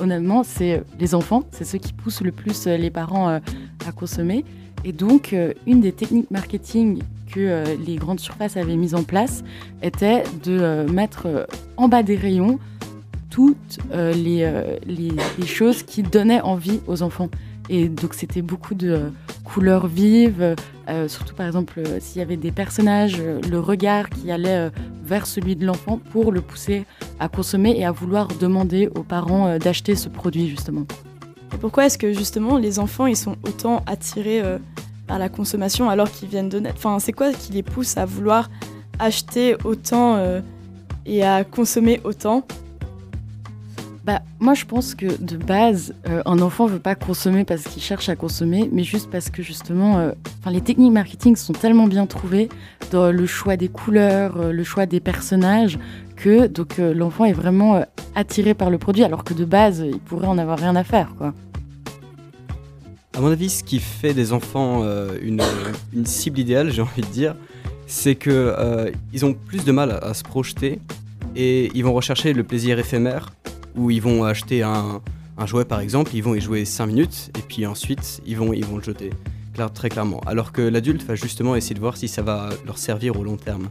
honnêtement, 0.01 0.43
c'est 0.43 0.83
les 1.00 1.15
enfants, 1.15 1.43
c'est 1.51 1.63
ceux 1.63 1.77
qui 1.77 1.93
poussent 1.93 2.21
le 2.21 2.31
plus 2.31 2.65
les 2.65 2.89
parents 2.89 3.29
à 3.29 3.91
consommer. 3.95 4.43
Et 4.83 4.91
donc, 4.91 5.35
une 5.67 5.79
des 5.79 5.91
techniques 5.91 6.31
marketing 6.31 7.01
euh, 7.38 7.75
les 7.85 7.95
grandes 7.95 8.19
surfaces 8.19 8.57
avaient 8.57 8.75
mises 8.75 8.95
en 8.95 9.03
place 9.03 9.43
était 9.81 10.23
de 10.43 10.57
euh, 10.59 10.88
mettre 10.88 11.25
euh, 11.25 11.45
en 11.77 11.88
bas 11.88 12.03
des 12.03 12.15
rayons 12.15 12.59
toutes 13.29 13.79
les, 13.93 14.45
choses 15.45 15.83
qui 15.83 16.03
donnaient 16.03 16.41
envie 16.41 16.81
aux 16.88 17.01
enfants. 17.01 17.29
Et 17.69 17.88
donc, 17.88 18.13
c'était 18.13 18.41
beaucoup 18.41 18.75
de 18.75 19.09
couleurs 19.45 19.88
vives, 19.88 20.53
surtout 21.07 21.33
par 21.33 21.45
exemple, 21.45 21.81
s'il 22.01 22.19
y 22.19 22.21
avait 22.21 22.35
des 22.35 22.51
personnages, 22.51 23.21
le 23.21 23.57
regard 23.57 24.09
qui 24.09 24.29
allait 24.31 24.69
vers 25.05 25.25
celui 25.25 25.55
de 25.55 25.65
l'enfant 25.65 25.97
pour 26.11 26.33
le 26.33 26.41
pousser 26.41 26.83
à 27.21 27.29
consommer 27.29 27.73
et 27.79 27.85
à 27.85 27.93
vouloir 27.93 28.27
demander 28.27 28.89
aux 28.95 29.03
parents 29.03 29.57
d'acheter 29.57 29.95
ce 29.95 30.09
produit, 30.09 30.50
justement. 30.50 30.83
Et 31.53 31.57
pourquoi 31.57 31.85
est-ce 31.85 31.97
que 31.97 32.11
justement 32.11 32.57
les 32.57 32.79
enfants 32.79 33.05
ils 33.05 33.15
sont 33.15 33.38
autant 33.47 33.81
attirés 33.88 34.41
par 35.12 35.20
la 35.20 35.27
consommation 35.27 35.89
alors 35.89 36.10
qu'ils 36.10 36.30
viennent 36.30 36.48
de 36.48 36.62
naître 36.62 36.77
Enfin, 36.77 36.98
c'est 37.00 37.12
quoi 37.12 37.34
qui 37.34 37.51
les 37.51 37.63
pousse 37.63 37.98
à 37.98 38.06
vouloir 38.06 38.50
acheter 38.98 39.58
autant 39.65 40.15
euh, 40.15 40.39
et 41.06 41.22
à 41.22 41.44
consommer 41.44 42.00
autant? 42.06 42.46
Bah, 44.06 44.22
moi, 44.39 44.53
je 44.53 44.63
pense 44.63 44.96
que 44.96 45.22
de 45.22 45.36
base, 45.36 45.94
euh, 46.08 46.22
un 46.25 46.39
enfant 46.39 46.65
veut 46.65 46.80
pas 46.80 46.96
consommer 46.96 47.44
parce 47.44 47.63
qu'il 47.63 47.82
cherche 47.82 48.08
à 48.08 48.15
consommer, 48.15 48.70
mais 48.72 48.84
juste 48.84 49.10
parce 49.12 49.30
que 49.30 49.44
justement, 49.44 49.98
euh, 50.00 50.12
les 50.50 50.62
techniques 50.62 50.94
marketing 50.94 51.36
sont 51.36 51.51
tellement 51.51 51.88
bien 51.88 52.06
trouvées 52.06 52.48
dans 52.91 53.12
le 53.12 53.25
choix 53.25 53.58
des 53.58 53.68
couleurs, 53.68 54.53
le 54.53 54.63
choix 54.63 54.86
des 54.86 55.01
personnages, 55.01 55.77
que 56.15 56.48
donc 56.48 56.77
l'enfant 56.77 57.25
est 57.25 57.34
vraiment 57.34 57.84
attiré 58.15 58.53
par 58.53 58.70
le 58.70 58.77
produit, 58.77 59.03
alors 59.03 59.25
que 59.25 59.34
de 59.34 59.44
base, 59.44 59.84
il 59.86 60.00
pourrait 60.00 60.27
en 60.27 60.38
avoir 60.38 60.58
rien 60.58 60.75
à 60.77 60.86
faire, 60.86 61.15
quoi. 61.18 61.34
À 63.13 63.20
mon 63.20 63.30
avis, 63.30 63.50
ce 63.50 63.63
qui 63.63 63.80
fait 63.80 64.13
des 64.13 64.32
enfants 64.32 64.84
euh, 64.84 65.18
une, 65.22 66.06
cible 66.06 66.39
idéale, 66.39 66.72
j'ai 66.72 66.82
envie 66.82 67.01
de 67.01 67.08
dire, 67.08 67.36
c'est 67.86 68.15
que 68.15 68.30
euh, 68.30 68.89
ils 69.12 69.25
ont 69.25 69.34
plus 69.34 69.65
de 69.65 69.72
mal 69.72 69.91
à, 69.91 70.13
se 70.13 70.24
projeter 70.24 70.80
et 71.36 71.72
ils 71.75 71.84
vont 71.84 71.94
rechercher 71.94 72.34
le 72.34 72.44
plaisir 72.44 72.80
éphémère 72.80 73.34
où 73.75 73.91
ils 73.91 74.01
vont 74.01 74.24
acheter 74.24 74.63
un, 74.63 75.01
jouet 75.46 75.65
par 75.65 75.80
exemple, 75.80 76.12
ils 76.13 76.21
vont 76.21 76.36
y 76.36 76.41
jouer 76.41 76.65
5 76.65 76.86
minutes 76.86 77.32
et 77.38 77.41
puis 77.41 77.65
ensuite 77.65 78.21
ils 78.28 78.38
vont, 78.38 78.54
ils 78.54 78.65
vont 78.65 78.78
le 78.78 78.84
jeter, 78.84 79.10
très 79.74 79.89
clairement. 79.89 80.21
Alors 80.26 80.52
que 80.52 80.62
l'adulte 80.62 81.04
va 81.04 81.15
justement 81.15 81.56
essayer 81.56 81.74
de 81.74 81.80
voir 81.80 81.97
si 81.97 82.08
ça 82.08 82.21
va 82.21 82.50
leur 82.65 82.78
servir 82.78 83.19
au 83.19 83.24
long 83.24 83.38
terme. 83.38 83.69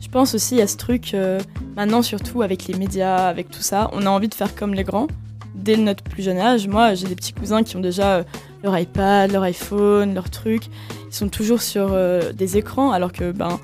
Je 0.00 0.08
pense 0.08 0.34
aussi 0.34 0.60
à 0.60 0.66
ce 0.66 0.76
truc, 0.76 1.14
euh, 1.14 1.40
maintenant 1.76 2.02
surtout 2.02 2.42
avec 2.42 2.66
les 2.66 2.74
médias, 2.74 3.26
avec 3.26 3.50
tout 3.50 3.62
ça, 3.62 3.90
on 3.92 4.04
a 4.04 4.10
envie 4.10 4.28
de 4.28 4.34
faire 4.34 4.54
comme 4.54 4.74
les 4.74 4.84
grands. 4.84 5.08
Dès 5.54 5.76
notre 5.76 6.04
plus 6.04 6.22
jeune 6.22 6.38
âge, 6.38 6.68
moi 6.68 6.94
j'ai 6.94 7.06
des 7.06 7.14
petits 7.14 7.32
cousins 7.32 7.62
qui 7.62 7.76
ont 7.76 7.80
déjà 7.80 8.24
leur 8.62 8.78
iPad, 8.78 9.32
leur 9.32 9.42
iPhone, 9.42 10.14
leur 10.14 10.30
truc. 10.30 10.64
Ils 11.08 11.14
sont 11.14 11.28
toujours 11.28 11.62
sur 11.62 11.88
euh, 11.92 12.32
des 12.32 12.56
écrans 12.56 12.92
alors 12.92 13.12
que 13.12 13.32
ben 13.32 13.58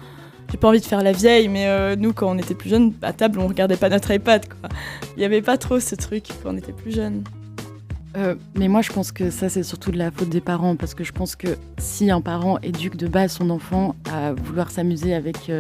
j'ai 0.51 0.57
pas 0.57 0.69
envie 0.69 0.81
de 0.81 0.85
faire 0.85 1.03
la 1.03 1.13
vieille, 1.13 1.49
mais 1.49 1.67
euh, 1.67 1.95
nous 1.97 2.13
quand 2.13 2.31
on 2.31 2.39
était 2.39 2.55
plus 2.55 2.71
jeunes, 2.71 2.93
à 3.03 3.13
table 3.13 3.39
on 3.39 3.47
regardait 3.47 3.77
pas 3.77 3.89
notre 3.89 4.11
iPad 4.11 4.47
quoi. 4.49 4.69
Il 5.17 5.23
y 5.23 5.25
avait 5.25 5.43
pas 5.43 5.59
trop 5.59 5.81
ce 5.81 5.95
truc 5.95 6.25
quand 6.43 6.53
on 6.53 6.57
était 6.57 6.73
plus 6.73 6.95
jeunes. 6.95 7.23
Euh, 8.17 8.35
mais 8.55 8.69
moi, 8.69 8.81
je 8.81 8.91
pense 8.91 9.13
que 9.13 9.31
ça, 9.31 9.51
c'est 9.51 9.63
surtout 9.63 9.93
de 9.93 9.99
la 9.99 10.11
faute 10.11 10.31
des 10.31 10.41
parents, 10.41 10.77
parce 10.77 10.95
que 10.95 11.05
je 11.05 11.13
pense 11.13 11.37
que 11.37 11.49
si 11.77 12.11
un 12.11 12.23
parent 12.23 12.59
éduque 12.63 12.97
de 12.97 13.07
base 13.07 13.33
son 13.33 13.51
enfant 13.51 13.95
à 14.11 14.33
vouloir 14.33 14.71
s'amuser 14.71 15.15
avec 15.15 15.53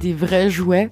des 0.00 0.12
vrais 0.12 0.50
jouets, 0.50 0.88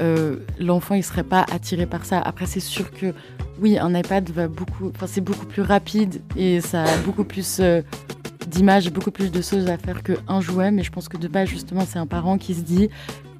euh, 0.00 0.36
l'enfant, 0.58 0.94
il 0.94 1.04
serait 1.04 1.24
pas 1.24 1.44
attiré 1.52 1.86
par 1.86 2.04
ça. 2.04 2.20
Après, 2.20 2.46
c'est 2.46 2.60
sûr 2.60 2.90
que 2.90 3.14
oui, 3.60 3.78
un 3.78 3.94
iPad 3.94 4.28
va 4.30 4.48
beaucoup, 4.48 4.90
enfin, 4.94 5.06
c'est 5.06 5.20
beaucoup 5.20 5.46
plus 5.46 5.62
rapide 5.62 6.20
et 6.36 6.60
ça 6.60 6.84
a 6.84 6.96
beaucoup 6.98 7.24
plus 7.24 7.58
euh, 7.60 7.82
d'images, 8.48 8.90
beaucoup 8.90 9.10
plus 9.10 9.30
de 9.30 9.40
choses 9.40 9.68
à 9.68 9.78
faire 9.78 10.02
qu'un 10.02 10.40
jouet. 10.40 10.70
Mais 10.70 10.82
je 10.82 10.90
pense 10.90 11.08
que 11.08 11.16
de 11.16 11.28
base, 11.28 11.48
justement, 11.48 11.84
c'est 11.86 11.98
un 11.98 12.06
parent 12.06 12.38
qui 12.38 12.54
se 12.54 12.62
dit, 12.62 12.88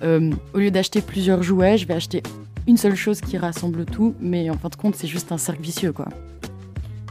euh, 0.02 0.30
au 0.52 0.58
lieu 0.58 0.70
d'acheter 0.70 1.00
plusieurs 1.00 1.42
jouets, 1.42 1.78
je 1.78 1.86
vais 1.86 1.94
acheter 1.94 2.22
une 2.66 2.76
seule 2.76 2.96
chose 2.96 3.20
qui 3.20 3.36
rassemble 3.36 3.84
tout. 3.84 4.14
Mais 4.20 4.48
en 4.50 4.56
fin 4.56 4.68
de 4.68 4.76
compte, 4.76 4.94
c'est 4.94 5.08
juste 5.08 5.32
un 5.32 5.38
cercle 5.38 5.62
vicieux, 5.62 5.92
quoi. 5.92 6.08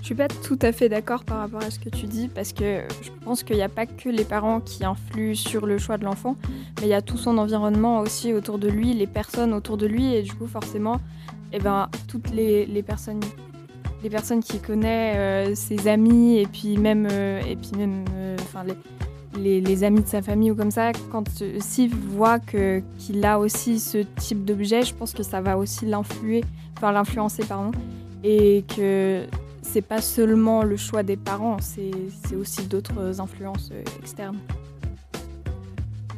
Je 0.03 0.07
suis 0.07 0.15
pas 0.15 0.27
tout 0.27 0.59
à 0.61 0.73
fait 0.73 0.89
d'accord 0.89 1.23
par 1.23 1.37
rapport 1.37 1.63
à 1.63 1.71
ce 1.71 1.79
que 1.79 1.87
tu 1.87 2.07
dis 2.07 2.27
parce 2.27 2.51
que 2.51 2.81
je 3.01 3.09
pense 3.23 3.41
qu'il 3.41 3.55
n'y 3.55 3.61
a 3.61 3.69
pas 3.69 3.85
que 3.85 4.09
les 4.09 4.25
parents 4.25 4.59
qui 4.59 4.83
influent 4.83 5.33
sur 5.33 5.65
le 5.65 5.77
choix 5.77 5.97
de 5.97 6.03
l'enfant, 6.03 6.35
mais 6.81 6.87
il 6.87 6.89
y 6.89 6.93
a 6.93 7.01
tout 7.01 7.15
son 7.15 7.37
environnement 7.37 8.01
aussi 8.01 8.33
autour 8.33 8.59
de 8.59 8.67
lui, 8.67 8.93
les 8.93 9.07
personnes 9.07 9.53
autour 9.53 9.77
de 9.77 9.85
lui 9.85 10.13
et 10.13 10.21
du 10.21 10.33
coup 10.33 10.45
forcément, 10.45 10.99
eh 11.53 11.59
ben, 11.59 11.87
toutes 12.09 12.31
les, 12.31 12.83
personnes 12.85 13.21
les 14.03 14.09
personnes 14.09 14.43
qu'il 14.43 14.61
connaît, 14.61 15.13
euh, 15.15 15.55
ses 15.55 15.87
amis 15.87 16.37
et 16.37 16.47
puis 16.47 16.75
même 16.77 17.07
euh, 17.09 17.39
et 17.47 17.55
puis 17.55 17.71
même 17.77 18.03
euh, 18.17 18.35
les, 19.37 19.61
les, 19.61 19.83
amis 19.85 20.01
de 20.01 20.07
sa 20.07 20.21
famille 20.21 20.51
ou 20.51 20.55
comme 20.55 20.71
ça, 20.71 20.91
quand 21.13 21.29
s'il 21.59 21.95
voit 21.95 22.39
qu'il 22.39 23.23
a 23.23 23.39
aussi 23.39 23.79
ce 23.79 23.99
type 24.17 24.43
d'objet, 24.43 24.81
je 24.81 24.93
pense 24.93 25.13
que 25.13 25.23
ça 25.23 25.39
va 25.39 25.57
aussi 25.57 25.85
l'influer, 25.85 26.43
enfin 26.75 26.91
l'influencer 26.91 27.45
pardon, 27.45 27.71
et 28.21 28.65
que 28.75 29.25
c'est 29.63 29.81
pas 29.81 30.01
seulement 30.01 30.63
le 30.63 30.77
choix 30.77 31.03
des 31.03 31.17
parents, 31.17 31.57
c'est 31.59 31.91
aussi 32.35 32.67
d'autres 32.67 33.19
influences 33.19 33.69
euh, 33.71 33.83
externes. 33.99 34.37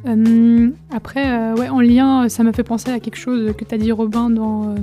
Euh, 0.06 0.70
après, 0.90 1.26
euh, 1.26 1.54
ouais, 1.56 1.68
en 1.68 1.80
lien, 1.80 2.28
ça 2.28 2.42
m'a 2.42 2.52
fait 2.52 2.64
penser 2.64 2.90
à 2.90 3.00
quelque 3.00 3.16
chose 3.16 3.54
que 3.56 3.64
tu 3.64 3.74
as 3.74 3.78
dit, 3.78 3.92
Robin, 3.92 4.30
dans 4.30 4.74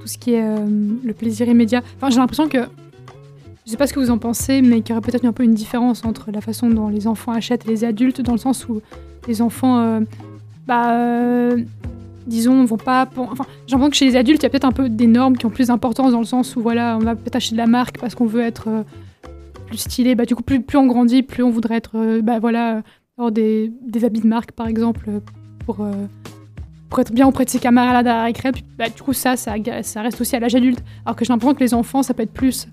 tout 0.00 0.06
ce 0.06 0.18
qui 0.18 0.34
est 0.34 0.44
le 0.44 1.12
plaisir 1.14 1.48
immédiat. 1.48 1.82
Enfin, 1.96 2.10
j'ai 2.10 2.18
l'impression 2.18 2.48
que, 2.48 2.58
je 3.64 3.70
sais 3.70 3.76
pas 3.76 3.86
ce 3.86 3.94
que 3.94 4.00
vous 4.00 4.10
en 4.10 4.18
pensez, 4.18 4.60
mais 4.60 4.82
qu'il 4.82 4.94
y 4.94 4.98
aurait 4.98 5.00
peut-être 5.00 5.24
un 5.24 5.32
peu 5.32 5.44
une 5.44 5.54
différence 5.54 6.04
entre 6.04 6.30
la 6.30 6.40
façon 6.40 6.68
dont 6.68 6.88
les 6.88 7.06
enfants 7.06 7.32
achètent 7.32 7.66
et 7.66 7.70
les 7.70 7.84
adultes, 7.84 8.20
dans 8.20 8.32
le 8.32 8.38
sens 8.38 8.68
où 8.68 8.82
les 9.26 9.40
enfants, 9.40 10.00
bah, 10.66 11.50
disons, 12.26 12.64
vont 12.64 12.76
pas. 12.76 13.08
Enfin, 13.16 13.44
l'impression 13.68 13.90
que 13.90 13.96
chez 13.96 14.06
les 14.06 14.16
adultes, 14.16 14.42
il 14.42 14.44
y 14.44 14.46
a 14.46 14.50
peut-être 14.50 14.64
un 14.64 14.72
peu 14.72 14.88
des 14.88 15.06
normes 15.06 15.36
qui 15.36 15.46
ont 15.46 15.50
plus 15.50 15.68
d'importance, 15.68 16.12
dans 16.12 16.20
le 16.20 16.24
sens 16.24 16.56
où, 16.56 16.60
voilà, 16.60 16.96
on 17.00 17.04
va 17.04 17.14
peut-être 17.14 17.36
acheter 17.36 17.54
de 17.54 17.60
la 17.60 17.66
marque 17.66 17.98
parce 17.98 18.14
qu'on 18.14 18.26
veut 18.26 18.42
être 18.42 18.68
euh, 18.68 18.82
plus 19.66 19.78
stylé. 19.78 20.14
Bah, 20.14 20.24
du 20.24 20.34
coup, 20.34 20.42
plus, 20.42 20.60
plus 20.60 20.78
on 20.78 20.86
grandit, 20.86 21.22
plus 21.22 21.42
on 21.42 21.50
voudrait 21.50 21.76
être, 21.76 21.92
euh, 21.96 22.22
bah, 22.22 22.38
voilà 22.38 22.82
avoir 23.16 23.30
des, 23.30 23.72
des 23.86 24.04
habits 24.04 24.20
de 24.20 24.26
marque, 24.26 24.52
par 24.52 24.66
exemple, 24.66 25.08
pour, 25.64 25.80
euh, 25.80 25.92
pour 26.90 26.98
être 26.98 27.12
bien 27.12 27.28
auprès 27.28 27.44
de 27.44 27.50
ses 27.50 27.60
camarades 27.60 28.06
à 28.08 28.14
la 28.14 28.24
récré. 28.24 28.50
Bah, 28.76 28.88
du 28.88 29.02
coup, 29.02 29.12
ça, 29.12 29.36
ça, 29.36 29.52
reste 29.52 30.20
aussi 30.20 30.34
à 30.34 30.40
l'âge 30.40 30.54
adulte. 30.54 30.82
Alors 31.04 31.14
que 31.14 31.24
j'ai 31.24 31.32
l'impression 31.32 31.54
que 31.54 31.62
les 31.62 31.74
enfants, 31.74 32.02
ça 32.02 32.14
peut 32.14 32.22
être 32.22 32.32
plus 32.32 32.66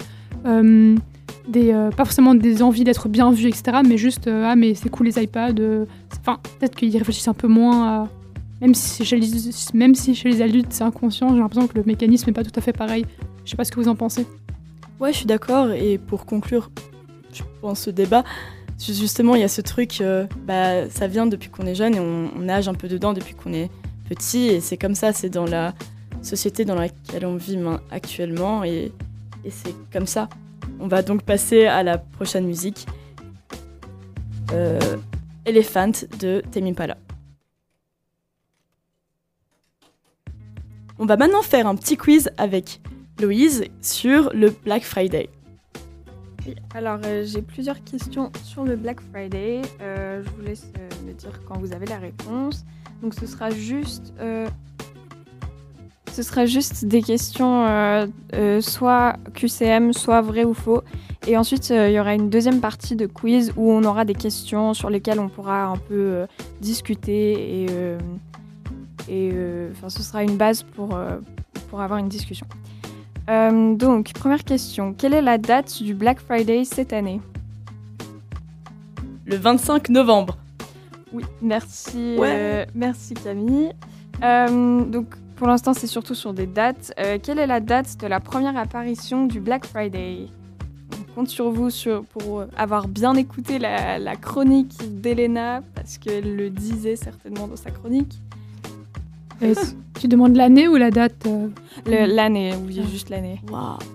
des, 1.47 1.71
pas 1.95 2.05
forcément 2.05 2.33
des 2.33 2.63
envies 2.63 2.83
d'être 2.83 3.07
bien 3.07 3.31
vus, 3.31 3.49
etc., 3.49 3.77
mais 3.87 3.97
juste, 3.97 4.27
ah, 4.27 4.55
mais 4.55 4.73
c'est 4.73 4.89
cool 4.89 5.05
les 5.05 5.21
iPads. 5.21 5.85
Enfin, 6.19 6.39
peut-être 6.59 6.75
qu'ils 6.75 6.97
réfléchissent 6.97 7.27
un 7.27 7.35
peu 7.35 7.47
moins 7.47 7.87
à... 7.87 8.07
Même 8.61 8.75
si, 8.75 9.03
chez 9.03 9.17
les, 9.17 10.41
adultes, 10.41 10.71
c'est 10.71 10.83
inconscient, 10.83 11.29
j'ai 11.29 11.39
l'impression 11.39 11.67
que 11.67 11.75
le 11.75 11.83
mécanisme 11.83 12.27
n'est 12.27 12.33
pas 12.33 12.43
tout 12.43 12.51
à 12.55 12.61
fait 12.61 12.73
pareil. 12.73 13.05
Je 13.43 13.49
sais 13.51 13.57
pas 13.57 13.63
ce 13.63 13.71
que 13.71 13.79
vous 13.79 13.87
en 13.87 13.95
pensez. 13.95 14.27
Ouais, 14.99 15.11
je 15.11 15.17
suis 15.17 15.25
d'accord. 15.25 15.71
Et 15.71 15.97
pour 15.97 16.25
conclure, 16.27 16.69
je 17.33 17.41
pense 17.59 17.81
ce 17.81 17.89
débat, 17.89 18.23
ju- 18.79 18.93
justement, 18.93 19.33
il 19.33 19.41
y 19.41 19.43
a 19.43 19.47
ce 19.47 19.61
truc, 19.61 19.99
euh, 19.99 20.27
bah, 20.45 20.87
ça 20.91 21.07
vient 21.07 21.25
depuis 21.25 21.49
qu'on 21.49 21.65
est 21.65 21.73
jeune 21.73 21.95
et 21.95 21.99
on, 21.99 22.29
on 22.35 22.39
nage 22.41 22.67
un 22.67 22.75
peu 22.75 22.87
dedans 22.87 23.13
depuis 23.13 23.33
qu'on 23.33 23.51
est 23.51 23.71
petit. 24.07 24.47
Et 24.49 24.61
c'est 24.61 24.77
comme 24.77 24.93
ça, 24.93 25.11
c'est 25.11 25.29
dans 25.29 25.45
la 25.45 25.73
société 26.21 26.63
dans 26.63 26.75
laquelle 26.75 27.25
on 27.25 27.37
vit 27.37 27.57
actuellement. 27.89 28.63
Et, 28.63 28.91
et 29.43 29.49
c'est 29.49 29.73
comme 29.91 30.05
ça. 30.05 30.29
On 30.79 30.87
va 30.87 31.01
donc 31.01 31.23
passer 31.23 31.65
à 31.65 31.81
la 31.81 31.97
prochaine 31.97 32.45
musique. 32.45 32.85
Euh, 34.53 34.79
Elephant 35.45 35.91
de 36.19 36.43
Tame 36.51 36.67
Impala. 36.67 36.97
On 41.03 41.07
va 41.07 41.17
maintenant 41.17 41.41
faire 41.41 41.65
un 41.65 41.73
petit 41.73 41.97
quiz 41.97 42.29
avec 42.37 42.79
Louise 43.19 43.63
sur 43.81 44.29
le 44.35 44.51
Black 44.51 44.83
Friday. 44.83 45.31
Oui, 46.45 46.53
alors 46.75 46.99
euh, 47.03 47.25
j'ai 47.25 47.41
plusieurs 47.41 47.83
questions 47.83 48.31
sur 48.43 48.65
le 48.65 48.75
Black 48.75 48.99
Friday. 49.09 49.63
Euh, 49.81 50.21
je 50.23 50.29
vous 50.29 50.45
laisse 50.45 50.67
euh, 50.77 51.07
me 51.07 51.13
dire 51.13 51.31
quand 51.47 51.57
vous 51.57 51.73
avez 51.73 51.87
la 51.87 51.97
réponse. 51.97 52.65
Donc 53.01 53.15
ce 53.15 53.25
sera 53.25 53.49
juste, 53.49 54.13
ce 56.11 56.21
sera 56.21 56.45
juste 56.45 56.85
des 56.85 57.01
questions 57.01 57.65
soit 58.61 59.15
QCM, 59.33 59.93
soit 59.93 60.21
vrai 60.21 60.43
ou 60.43 60.53
faux. 60.53 60.83
Et 61.25 61.35
ensuite 61.35 61.71
il 61.71 61.93
y 61.93 61.99
aura 61.99 62.13
une 62.13 62.29
deuxième 62.29 62.59
partie 62.59 62.95
de 62.95 63.07
quiz 63.07 63.53
où 63.55 63.71
on 63.71 63.83
aura 63.85 64.05
des 64.05 64.13
questions 64.13 64.75
sur 64.75 64.91
lesquelles 64.91 65.19
on 65.19 65.29
pourra 65.29 65.63
un 65.63 65.77
peu 65.77 66.27
discuter 66.59 67.63
et, 67.63 67.97
et 69.09 69.31
euh, 69.33 69.71
enfin 69.71 69.89
ce 69.89 70.03
sera 70.03 70.23
une 70.23 70.37
base 70.37 70.63
pour, 70.63 70.95
euh, 70.95 71.17
pour 71.69 71.81
avoir 71.81 71.99
une 71.99 72.09
discussion. 72.09 72.47
Euh, 73.29 73.75
donc, 73.75 74.11
première 74.13 74.43
question. 74.43 74.93
Quelle 74.93 75.13
est 75.13 75.21
la 75.21 75.37
date 75.37 75.81
du 75.83 75.93
Black 75.93 76.19
Friday 76.19 76.65
cette 76.65 76.91
année? 76.91 77.21
Le 79.25 79.35
25 79.37 79.89
novembre. 79.89 80.37
Oui, 81.13 81.23
merci, 81.41 82.15
Ouais. 82.17 82.29
euh, 82.31 82.65
merci 82.73 83.13
Camille. 83.13 83.71
Euh, 84.23 84.81
donc, 84.85 85.07
pour 85.35 85.47
l'instant, 85.47 85.73
c'est 85.73 85.87
surtout 85.87 86.15
sur 86.15 86.33
des 86.33 86.45
dates. 86.47 86.93
Euh, 86.99 87.17
quelle 87.21 87.39
est 87.39 87.47
la 87.47 87.59
date 87.59 87.97
de 87.99 88.07
la 88.07 88.19
première 88.19 88.57
apparition 88.57 89.25
du 89.25 89.39
Black 89.39 89.65
Friday? 89.65 90.27
On 90.93 91.13
compte 91.13 91.29
sur 91.29 91.51
vous 91.51 91.69
sur- 91.69 92.03
pour 92.05 92.43
avoir 92.57 92.87
bien 92.87 93.15
écouté 93.15 93.59
la, 93.59 93.99
la 93.99 94.15
chronique 94.15 94.77
d'Elena, 95.01 95.61
parce 95.75 95.97
qu'elle 95.97 96.35
le 96.35 96.49
disait 96.49 96.95
certainement 96.95 97.47
dans 97.47 97.55
sa 97.55 97.71
chronique. 97.71 98.19
Euh, 99.43 99.53
tu 99.99 100.07
demandes 100.07 100.35
l'année 100.35 100.67
ou 100.67 100.75
la 100.75 100.91
date 100.91 101.25
euh, 101.27 101.49
L'année, 102.07 102.53
oui, 102.65 102.81
juste 102.91 103.09
l'année. 103.09 103.41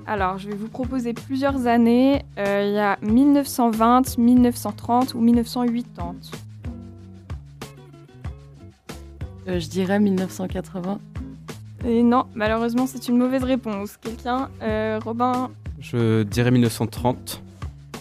Alors, 0.06 0.38
je 0.38 0.48
vais 0.48 0.56
vous 0.56 0.68
proposer 0.68 1.12
plusieurs 1.12 1.66
années. 1.66 2.22
Euh, 2.38 2.64
Il 2.68 2.74
y 2.74 2.78
a 2.78 2.98
1920, 3.02 4.18
1930 4.18 5.14
ou 5.14 5.20
1980. 5.20 6.14
Euh, 9.48 9.60
je 9.60 9.68
dirais 9.68 10.00
1980. 10.00 10.98
Et 11.86 12.02
non, 12.02 12.24
malheureusement, 12.34 12.86
c'est 12.86 13.08
une 13.08 13.16
mauvaise 13.16 13.44
réponse. 13.44 13.96
Quelqu'un 13.96 14.48
euh, 14.62 14.98
Robin? 15.04 15.50
Je 15.80 16.24
dirais 16.24 16.50
1930. 16.50 17.42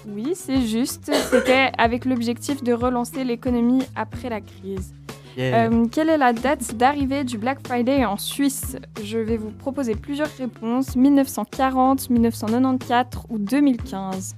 Oui, 0.08 0.34
c'est 0.34 0.62
juste. 0.62 1.12
C'était 1.29 1.71
avec 1.77 2.05
l'objectif 2.05 2.63
de 2.63 2.73
relancer 2.73 3.23
l'économie 3.23 3.84
après 3.95 4.29
la 4.29 4.41
crise. 4.41 4.93
Yeah. 5.38 5.69
Euh, 5.69 5.86
quelle 5.91 6.10
est 6.10 6.17
la 6.17 6.34
date 6.34 6.76
d'arrivée 6.76 7.24
du 7.24 7.38
Black 7.38 7.60
Friday 7.65 8.06
en 8.06 8.17
Suisse? 8.17 8.78
Je 9.04 9.17
vais 9.17 9.38
vous 9.38 9.52
proposer 9.52 9.95
plusieurs 9.95 10.30
réponses. 10.38 10.95
1940, 10.95 12.10
1994 12.10 13.26
ou 13.30 13.38
2015. 13.38 14.36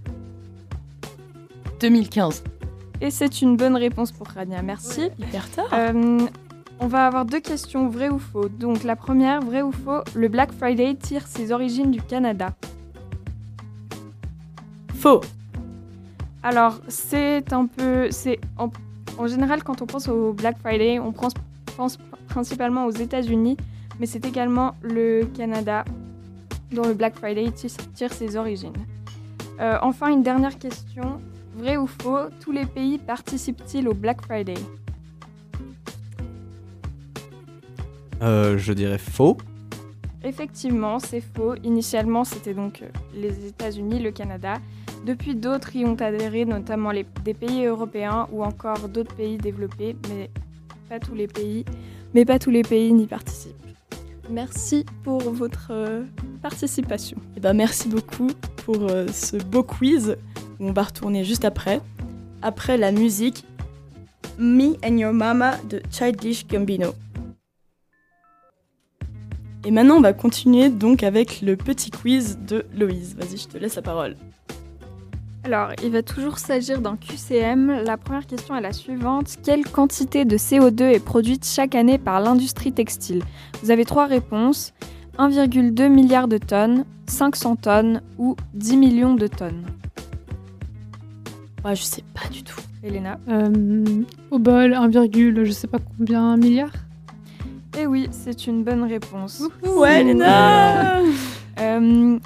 2015. 1.80 2.44
Et 3.00 3.12
c'est 3.12 3.42
une 3.42 3.58
bonne 3.58 3.76
réponse 3.76 4.12
pour 4.12 4.28
Rania, 4.28 4.62
merci. 4.64 5.10
Hyper 5.20 5.50
tard. 5.52 5.70
Euh, 5.74 6.20
on 6.80 6.88
va 6.88 7.06
avoir 7.06 7.26
deux 7.26 7.40
questions, 7.40 7.90
vrai 7.90 8.10
ou 8.10 8.18
faux. 8.18 8.50
Donc 8.50 8.84
la 8.84 8.96
première, 8.96 9.42
vrai 9.42 9.62
ou 9.62 9.72
faux, 9.72 10.02
le 10.16 10.28
Black 10.28 10.52
Friday 10.52 10.96
tire 10.96 11.28
ses 11.28 11.52
origines 11.52 11.92
du 11.92 12.02
Canada. 12.02 12.54
Faux. 14.96 15.22
Alors 16.42 16.80
c'est 16.88 17.54
un 17.54 17.68
peu, 17.68 18.08
c'est 18.10 18.40
en, 19.18 19.28
général 19.28 19.64
quand 19.64 19.82
on 19.82 19.86
pense 19.86 20.08
au 20.08 20.34
Black 20.34 20.58
Friday, 20.60 21.00
on 21.00 21.12
pense, 21.12 21.34
pense 21.76 21.98
principalement 22.28 22.86
aux 22.86 22.92
États-Unis, 22.92 23.58
mais 24.00 24.06
c'est 24.06 24.26
également 24.26 24.76
le 24.82 25.26
Canada 25.26 25.86
dont 26.72 26.88
le 26.88 26.94
Black 26.94 27.16
Friday 27.16 27.52
tire, 27.52 27.72
tire 27.94 28.14
ses 28.14 28.36
origines. 28.36 28.74
Euh, 29.60 29.78
enfin 29.82 30.10
une 30.10 30.24
dernière 30.24 30.58
question, 30.60 31.20
vrai 31.56 31.78
ou 31.78 31.88
faux, 31.88 32.30
tous 32.40 32.52
les 32.52 32.66
pays 32.66 32.98
participent-ils 32.98 33.88
au 33.88 33.94
Black 33.94 34.22
Friday? 34.22 34.54
Euh, 38.22 38.58
je 38.58 38.74
dirais 38.74 38.98
faux. 38.98 39.38
Effectivement, 40.24 41.00
c'est 41.00 41.22
faux. 41.22 41.56
Initialement, 41.64 42.24
c'était 42.24 42.54
donc 42.54 42.82
euh, 42.82 42.88
les 43.14 43.48
États-Unis, 43.48 44.00
le 44.00 44.12
Canada. 44.12 44.56
Depuis, 45.08 45.36
d'autres 45.36 45.74
y 45.74 45.86
ont 45.86 45.96
adhéré, 45.96 46.44
notamment 46.44 46.92
des 46.92 47.34
pays 47.34 47.64
européens 47.64 48.28
ou 48.30 48.44
encore 48.44 48.90
d'autres 48.90 49.16
pays 49.16 49.38
développés, 49.38 49.96
mais 50.10 50.30
pas 50.90 51.00
tous 51.00 51.16
les 51.16 51.28
pays. 51.28 51.64
Mais 52.14 52.26
pas 52.26 52.40
tous 52.40 52.50
les 52.50 52.62
pays 52.62 52.92
n'y 52.92 53.08
participent. 53.08 53.56
Merci 54.30 54.86
pour 55.06 55.22
votre 55.22 55.70
euh, 55.72 56.04
participation. 56.42 57.16
Eh 57.38 57.40
ben, 57.40 57.54
merci 57.54 57.88
beaucoup 57.88 58.28
pour 58.66 58.90
euh, 58.90 59.08
ce 59.08 59.38
beau 59.38 59.64
quiz. 59.64 60.18
On 60.60 60.74
va 60.74 60.84
retourner 60.84 61.24
juste 61.24 61.46
après. 61.46 61.80
Après 62.42 62.78
la 62.78 62.92
musique 62.92 63.46
Me 64.38 64.76
and 64.86 64.98
Your 64.98 65.14
Mama 65.14 65.56
de 65.70 65.82
Childish 65.90 66.46
Gambino. 66.48 66.94
Et 69.64 69.72
maintenant, 69.72 69.96
on 69.96 70.02
va 70.02 70.12
continuer 70.12 70.70
donc 70.70 71.04
avec 71.04 71.42
le 71.42 71.56
petit 71.56 71.92
quiz 71.92 72.38
de 72.46 72.66
Loïse. 72.76 73.16
Vas-y, 73.16 73.38
je 73.38 73.48
te 73.48 73.58
laisse 73.58 73.76
la 73.76 73.82
parole. 73.82 74.18
Alors, 75.48 75.70
il 75.82 75.92
va 75.92 76.04
toujours 76.04 76.40
s'agir 76.40 76.82
d'un 76.82 76.98
QCM. 76.98 77.84
La 77.86 77.96
première 77.96 78.28
question 78.28 78.54
est 78.58 78.60
la 78.60 78.74
suivante. 78.74 79.38
Quelle 79.46 79.64
quantité 79.64 80.26
de 80.26 80.36
CO2 80.36 80.82
est 80.82 81.00
produite 81.00 81.46
chaque 81.46 81.74
année 81.74 81.98
par 81.98 82.20
l'industrie 82.20 82.74
textile? 82.74 83.24
Vous 83.64 83.72
avez 83.72 83.86
trois 83.86 84.08
réponses. 84.08 84.74
1,2 85.18 85.88
milliard 85.88 86.28
de 86.28 86.38
tonnes, 86.38 86.84
500 87.06 87.56
tonnes 87.56 88.02
ou 88.18 88.36
10 88.56 88.76
millions 88.76 89.14
de 89.14 89.28
tonnes. 89.28 89.66
Ouais, 91.64 91.78
je 91.78 91.84
sais 91.84 92.04
pas 92.14 92.28
du 92.28 92.44
tout. 92.44 92.60
Elena 92.84 93.18
euh, 93.30 94.04
Au 94.32 94.40
bol, 94.40 94.74
1, 94.74 94.92
je 94.92 95.52
sais 95.52 95.68
pas 95.68 95.80
combien, 95.98 96.36
milliard 96.36 96.74
Eh 97.80 97.88
oui, 97.88 98.10
c'est 98.12 98.48
une 98.48 98.66
bonne 98.66 98.84
réponse. 98.84 99.44
Ouais, 99.66 100.04
Léna 100.04 101.00
Euh, 101.60 102.20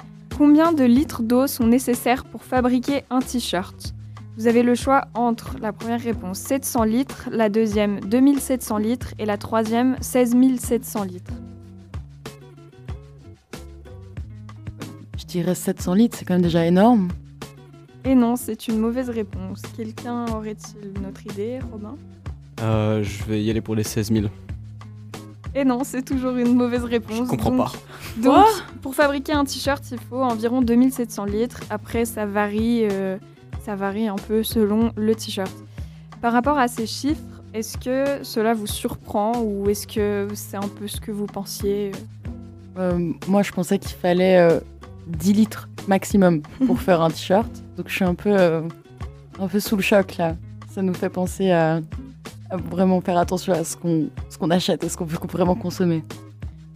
combien 0.44 0.72
de 0.72 0.82
litres 0.82 1.22
d'eau 1.22 1.46
sont 1.46 1.68
nécessaires 1.68 2.24
pour 2.24 2.42
fabriquer 2.42 3.04
un 3.10 3.20
t-shirt 3.20 3.94
Vous 4.36 4.48
avez 4.48 4.64
le 4.64 4.74
choix 4.74 5.06
entre 5.14 5.54
la 5.60 5.72
première 5.72 6.00
réponse 6.00 6.40
700 6.40 6.82
litres, 6.82 7.28
la 7.30 7.48
deuxième 7.48 8.00
2700 8.00 8.78
litres 8.78 9.14
et 9.20 9.24
la 9.24 9.38
troisième 9.38 9.94
16 10.00 10.34
700 10.58 11.04
litres. 11.04 11.32
Je 15.16 15.24
dirais 15.26 15.54
700 15.54 15.94
litres, 15.94 16.18
c'est 16.18 16.24
quand 16.24 16.34
même 16.34 16.42
déjà 16.42 16.66
énorme. 16.66 17.10
Et 18.04 18.16
non, 18.16 18.34
c'est 18.34 18.66
une 18.66 18.78
mauvaise 18.78 19.10
réponse. 19.10 19.62
Quelqu'un 19.76 20.26
aurait-il 20.26 20.98
une 20.98 21.06
autre 21.06 21.24
idée, 21.24 21.60
Robin? 21.70 21.94
Euh, 22.62 23.04
je 23.04 23.22
vais 23.26 23.44
y 23.44 23.48
aller 23.48 23.60
pour 23.60 23.76
les 23.76 23.84
16 23.84 24.10
000. 24.12 24.26
Et 25.54 25.64
non, 25.64 25.84
c'est 25.84 26.02
toujours 26.02 26.36
une 26.36 26.54
mauvaise 26.54 26.84
réponse. 26.84 27.18
Je 27.18 27.30
comprends 27.30 27.50
Donc- 27.50 27.58
pas. 27.58 27.72
Donc, 28.22 28.46
pour 28.80 28.94
fabriquer 28.94 29.32
un 29.34 29.44
t-shirt, 29.44 29.82
il 29.92 29.98
faut 29.98 30.22
environ 30.22 30.62
2700 30.62 31.24
litres. 31.26 31.60
Après, 31.70 32.04
ça 32.06 32.24
varie, 32.24 32.86
euh, 32.90 33.18
ça 33.64 33.74
varie 33.76 34.08
un 34.08 34.16
peu 34.16 34.42
selon 34.42 34.92
le 34.96 35.14
t-shirt. 35.14 35.52
Par 36.22 36.32
rapport 36.32 36.56
à 36.58 36.68
ces 36.68 36.86
chiffres, 36.86 37.20
est-ce 37.52 37.76
que 37.76 38.24
cela 38.24 38.54
vous 38.54 38.66
surprend 38.66 39.32
ou 39.42 39.68
est-ce 39.68 39.86
que 39.86 40.28
c'est 40.34 40.56
un 40.56 40.68
peu 40.68 40.88
ce 40.88 41.00
que 41.00 41.10
vous 41.10 41.26
pensiez 41.26 41.92
Euh, 42.78 43.12
moi, 43.28 43.42
je 43.42 43.52
pensais 43.52 43.78
qu'il 43.78 43.94
fallait 43.96 44.38
euh, 44.38 44.58
10 45.08 45.32
litres 45.34 45.68
maximum 45.86 46.40
pour 46.66 46.80
faire 46.80 47.02
un 47.02 47.10
t-shirt. 47.10 47.50
Donc, 47.76 47.88
je 47.88 47.94
suis 47.94 48.04
un 48.06 48.14
peu, 48.14 48.30
euh, 48.34 48.62
un 49.38 49.48
peu 49.48 49.60
sous 49.60 49.76
le 49.76 49.82
choc 49.82 50.16
là. 50.16 50.34
Ça 50.72 50.80
nous 50.80 50.94
fait 50.94 51.10
penser 51.10 51.50
à, 51.50 51.80
à 52.52 52.56
vraiment 52.56 53.00
faire 53.00 53.16
attention 53.18 53.52
à 53.52 53.64
ce 53.64 53.76
qu'on 53.76 54.08
ce 54.28 54.38
qu'on 54.38 54.50
achète 54.50 54.84
et 54.84 54.88
ce 54.88 54.96
qu'on 54.96 55.04
veut 55.06 55.18
vraiment 55.30 55.54
consommer. 55.54 56.04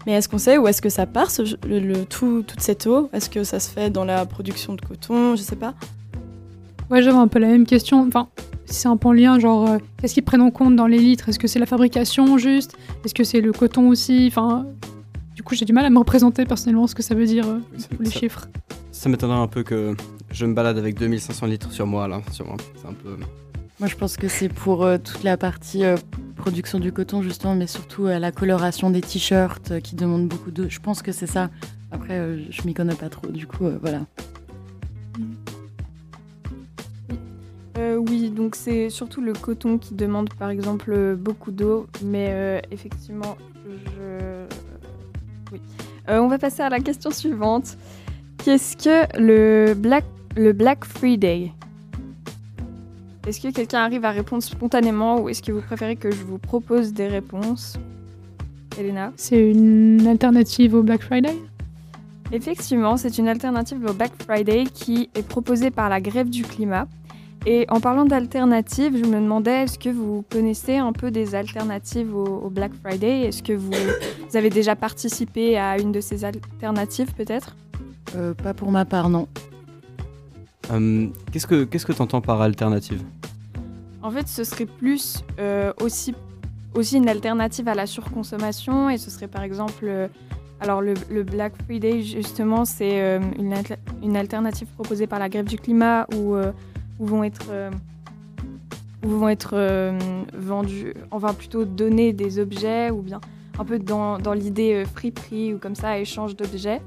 Mais 0.07 0.13
est-ce 0.13 0.29
qu'on 0.29 0.39
sait 0.39 0.57
où 0.59 0.67
est-ce 0.69 0.81
que 0.81 0.89
ça 0.89 1.05
part, 1.07 1.31
ce- 1.31 1.57
le, 1.67 1.81
le- 1.81 2.05
tout, 2.05 2.43
toute 2.47 2.61
cette 2.61 2.87
eau? 2.87 3.11
Est-ce 3.13 3.29
que 3.29 3.43
ça 3.45 3.59
se 3.61 3.69
fait 3.71 3.91
dans 3.91 4.05
la 4.05 4.25
production 4.25 4.75
de 4.75 4.81
coton? 4.81 5.35
Je 5.37 5.43
sais 5.43 5.57
pas. 5.57 5.75
Ouais, 6.91 7.03
j'avais 7.03 7.17
un 7.17 7.27
peu 7.29 7.41
la 7.41 7.49
même 7.49 7.67
question. 7.67 8.07
Enfin, 8.07 8.29
si 8.67 8.75
c'est 8.77 8.89
un 8.89 8.97
peu 8.97 9.09
en 9.09 9.13
lien, 9.13 9.39
genre, 9.41 9.69
euh, 9.69 9.79
qu'est-ce 10.01 10.15
qu'ils 10.15 10.23
prennent 10.25 10.41
en 10.43 10.53
compte 10.53 10.77
dans 10.77 10.87
les 10.87 10.99
litres? 10.99 11.29
Est-ce 11.29 11.39
que 11.41 11.49
c'est 11.49 11.59
la 11.59 11.67
fabrication 11.67 12.39
juste? 12.39 12.77
Est-ce 13.05 13.15
que 13.15 13.25
c'est 13.25 13.41
le 13.41 13.53
coton 13.53 13.89
aussi? 13.89 14.27
Enfin, 14.29 14.65
du 15.35 15.43
coup, 15.43 15.57
j'ai 15.57 15.65
du 15.65 15.73
mal 15.73 15.85
à 15.85 15.91
me 15.91 15.99
représenter 15.99 16.45
personnellement 16.47 16.87
ce 16.87 16.95
que 16.95 17.03
ça 17.03 17.17
veut 17.17 17.27
dire, 17.27 17.45
euh, 17.49 17.59
les 17.99 18.11
ça- 18.11 18.19
chiffres. 18.21 18.47
Ça 18.93 19.09
m'étonnerait 19.09 19.39
un 19.41 19.49
peu 19.49 19.65
que 19.65 19.95
je 20.31 20.47
me 20.47 20.55
balade 20.55 20.79
avec 20.79 20.97
2500 20.99 21.47
litres 21.47 21.73
sur 21.73 21.87
moi 21.89 22.07
là. 22.07 22.23
Sur 22.31 22.47
moi. 22.47 22.57
C'est 22.81 22.87
un 22.89 22.93
peu. 22.95 23.17
Moi, 23.79 23.89
je 23.89 23.97
pense 23.97 24.17
que 24.17 24.27
c'est 24.27 24.49
pour 24.49 24.85
euh, 24.85 24.97
toute 24.97 25.23
la 25.23 25.37
partie 25.37 25.85
euh, 25.85 25.97
production 26.35 26.81
du 26.81 26.93
coton, 26.93 27.21
justement, 27.21 27.55
mais 27.55 27.67
surtout 27.67 28.07
euh, 28.07 28.19
la 28.19 28.33
coloration 28.33 28.89
des 28.89 29.03
t-shirts 29.03 29.81
qui 29.81 29.97
demande 29.97 30.29
beaucoup 30.29 30.51
d'eau. 30.51 30.65
Je 30.71 30.81
pense 30.81 31.03
que 31.03 31.13
c'est 31.13 31.27
ça. 31.27 31.51
Après, 31.91 32.39
je 32.51 32.63
m'y 32.63 32.73
connais 32.73 32.95
pas 32.95 33.11
trop, 33.11 33.27
du 33.29 33.47
coup, 33.47 33.69
voilà. 33.81 34.07
oui, 37.99 38.31
donc 38.31 38.57
c'est 38.57 38.89
surtout 38.89 39.21
le 39.21 39.33
coton 39.33 39.79
qui 39.79 39.95
demande, 39.95 40.33
par 40.35 40.51
exemple, 40.51 41.17
beaucoup 41.17 41.51
d'eau, 41.51 41.87
mais 42.03 42.63
effectivement, 42.71 43.37
je. 43.67 44.47
Oui. 45.53 45.61
on 46.09 46.29
va 46.29 46.39
passer 46.39 46.63
à 46.63 46.69
la 46.69 46.81
question 46.81 47.11
suivante. 47.11 47.77
Qu'est-ce 48.39 48.77
que 48.77 49.19
le 49.19 49.75
Black, 49.75 50.05
le 50.37 50.53
Black 50.53 50.85
Friday? 50.85 51.53
Est-ce 53.27 53.41
que 53.41 53.53
quelqu'un 53.53 53.81
arrive 53.81 54.05
à 54.05 54.13
répondre 54.13 54.41
spontanément 54.41 55.21
ou 55.21 55.29
est-ce 55.29 55.43
que 55.43 55.51
vous 55.51 55.61
préférez 55.61 55.97
que 55.97 56.13
je 56.13 56.23
vous 56.23 56.39
propose 56.39 56.93
des 56.93 57.09
réponses? 57.09 57.77
Elena? 58.79 59.13
C'est 59.17 59.51
une 59.51 60.07
alternative 60.07 60.75
au 60.75 60.85
Black 60.85 61.03
Friday? 61.03 61.37
Effectivement, 62.31 62.97
c'est 62.97 63.19
une 63.19 63.27
alternative 63.27 63.85
au 63.85 63.93
Black 63.93 64.13
Friday 64.23 64.65
qui 64.73 65.11
est 65.17 65.27
proposée 65.27 65.73
par 65.73 65.89
la 65.89 66.01
grève 66.01 66.31
du 66.31 66.45
climat. 66.45 66.87
Et 67.47 67.67
en 67.69 67.81
parlant 67.81 68.05
d'alternatives, 68.05 68.97
je 68.97 69.09
me 69.09 69.21
demandais, 69.21 69.65
est-ce 69.65 69.79
que 69.79 69.89
vous 69.89 70.25
connaissez 70.31 70.77
un 70.77 70.93
peu 70.93 71.11
des 71.11 71.35
alternatives 71.35 72.15
au, 72.15 72.25
au 72.25 72.49
Black 72.49 72.73
Friday? 72.81 73.23
Est-ce 73.23 73.43
que 73.43 73.53
vous, 73.55 73.73
vous 73.73 74.37
avez 74.37 74.51
déjà 74.51 74.77
participé 74.77 75.59
à 75.59 75.81
une 75.81 75.91
de 75.91 76.01
ces 76.01 76.25
alternatives 76.25 77.13
peut-être? 77.15 77.57
Euh, 78.15 78.35
pas 78.35 78.55
pour 78.55 78.71
ma 78.71 78.85
part, 78.85 79.09
non. 79.09 79.27
Hum, 80.71 81.13
qu'est-ce 81.33 81.47
que 81.47 81.65
qu'est-ce 81.65 81.87
que 81.87 81.93
t'entends 81.93 82.21
par 82.21 82.41
alternative? 82.43 83.03
En 84.03 84.11
fait, 84.11 84.29
ce 84.29 84.45
serait 84.45 84.67
plus 84.67 85.25
euh, 85.39 85.73
aussi, 85.81 86.15
aussi 86.75 86.97
une 86.97 87.09
alternative 87.09 87.69
à 87.69 87.75
la 87.75 87.87
surconsommation 87.87 88.89
et 88.91 88.99
ce 88.99 89.11
serait 89.11 89.29
par 89.29 89.43
exemple, 89.43 89.85
euh, 89.85 90.09
alors 90.61 90.81
le, 90.81 90.95
Black 91.23 91.55
Friday 91.65 92.03
justement, 92.03 92.65
c'est 92.65 93.01
euh, 93.01 93.21
une, 93.39 93.55
une 94.03 94.17
alternative 94.17 94.69
proposée 94.69 95.07
par 95.07 95.19
la 95.19 95.29
grève 95.29 95.47
du 95.47 95.59
climat 95.59 96.07
où, 96.17 96.35
euh, 96.35 96.53
où 96.99 97.07
vont 97.07 97.25
être, 97.25 97.47
euh, 97.51 97.71
où 99.05 99.09
vont 99.09 99.29
être 99.29 99.55
euh, 99.55 99.99
vendus, 100.33 100.95
enfin 101.11 101.35
plutôt 101.35 101.65
donnés 101.65 102.13
des 102.13 102.39
objets 102.39 102.91
ou 102.91 103.03
bien 103.03 103.21
un 103.59 103.65
peu 103.65 103.79
dans, 103.79 104.19
dans 104.19 104.35
l'idée 104.35 104.75
euh, 104.75 104.85
friperie 104.85 105.55
ou 105.55 105.59
comme 105.59 105.75
ça, 105.75 105.99
échange 105.99 106.37
d'objets. 106.37 106.81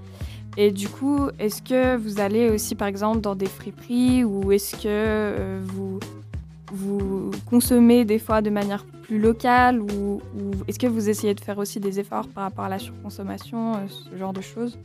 Et 0.58 0.72
du 0.72 0.90
coup, 0.90 1.30
est-ce 1.40 1.62
que 1.62 1.96
vous 1.96 2.20
allez 2.20 2.50
aussi 2.50 2.76
par 2.76 2.88
exemple 2.88 3.22
dans 3.22 3.36
des 3.36 3.46
friperies 3.46 4.24
ou 4.24 4.52
est-ce 4.52 4.76
que 4.76 4.88
euh, 4.88 5.62
vous 5.66 7.32
consommez 7.46 8.06
des 8.06 8.20
fois 8.20 8.42
de 8.42 8.50
manière 8.50 8.86
plus 9.04 9.20
locale 9.20 9.82
ou, 9.82 10.22
est-ce 10.68 10.78
que 10.78 10.88
vous 10.88 11.10
essayez 11.10 11.34
de 11.34 11.40
faire 11.40 11.58
aussi 11.58 11.80
des 11.80 12.00
efforts 12.00 12.28
par 12.28 12.44
rapport 12.44 12.66
à 12.66 12.70
la 12.70 12.78
surconsommation, 12.80 13.76
euh, 13.76 13.78
ce 13.88 14.16
genre 14.18 14.34
de 14.34 14.42
choses? 14.42 14.78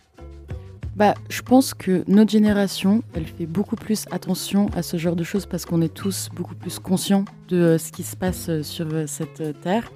Bah, 0.97 1.15
je 1.29 1.43
pense 1.43 1.75
que 1.75 2.05
notre 2.07 2.31
génération, 2.31 3.03
elle 3.15 3.27
fait 3.27 3.47
beaucoup 3.47 3.75
plus 3.75 4.07
attention 4.13 4.69
à 4.77 4.83
ce 4.83 4.97
genre 4.97 5.17
de 5.17 5.25
choses 5.25 5.45
parce 5.45 5.67
qu'on 5.67 5.83
est 5.83 5.93
tous 5.93 6.31
beaucoup 6.35 6.55
plus 6.55 6.79
conscients 6.79 7.25
de 7.49 7.57
euh, 7.57 7.79
ce 7.79 7.91
qui 7.91 8.05
se 8.05 8.17
passe 8.17 8.63
sur 8.63 8.87
cette 9.07 9.61
terre. 9.61 9.91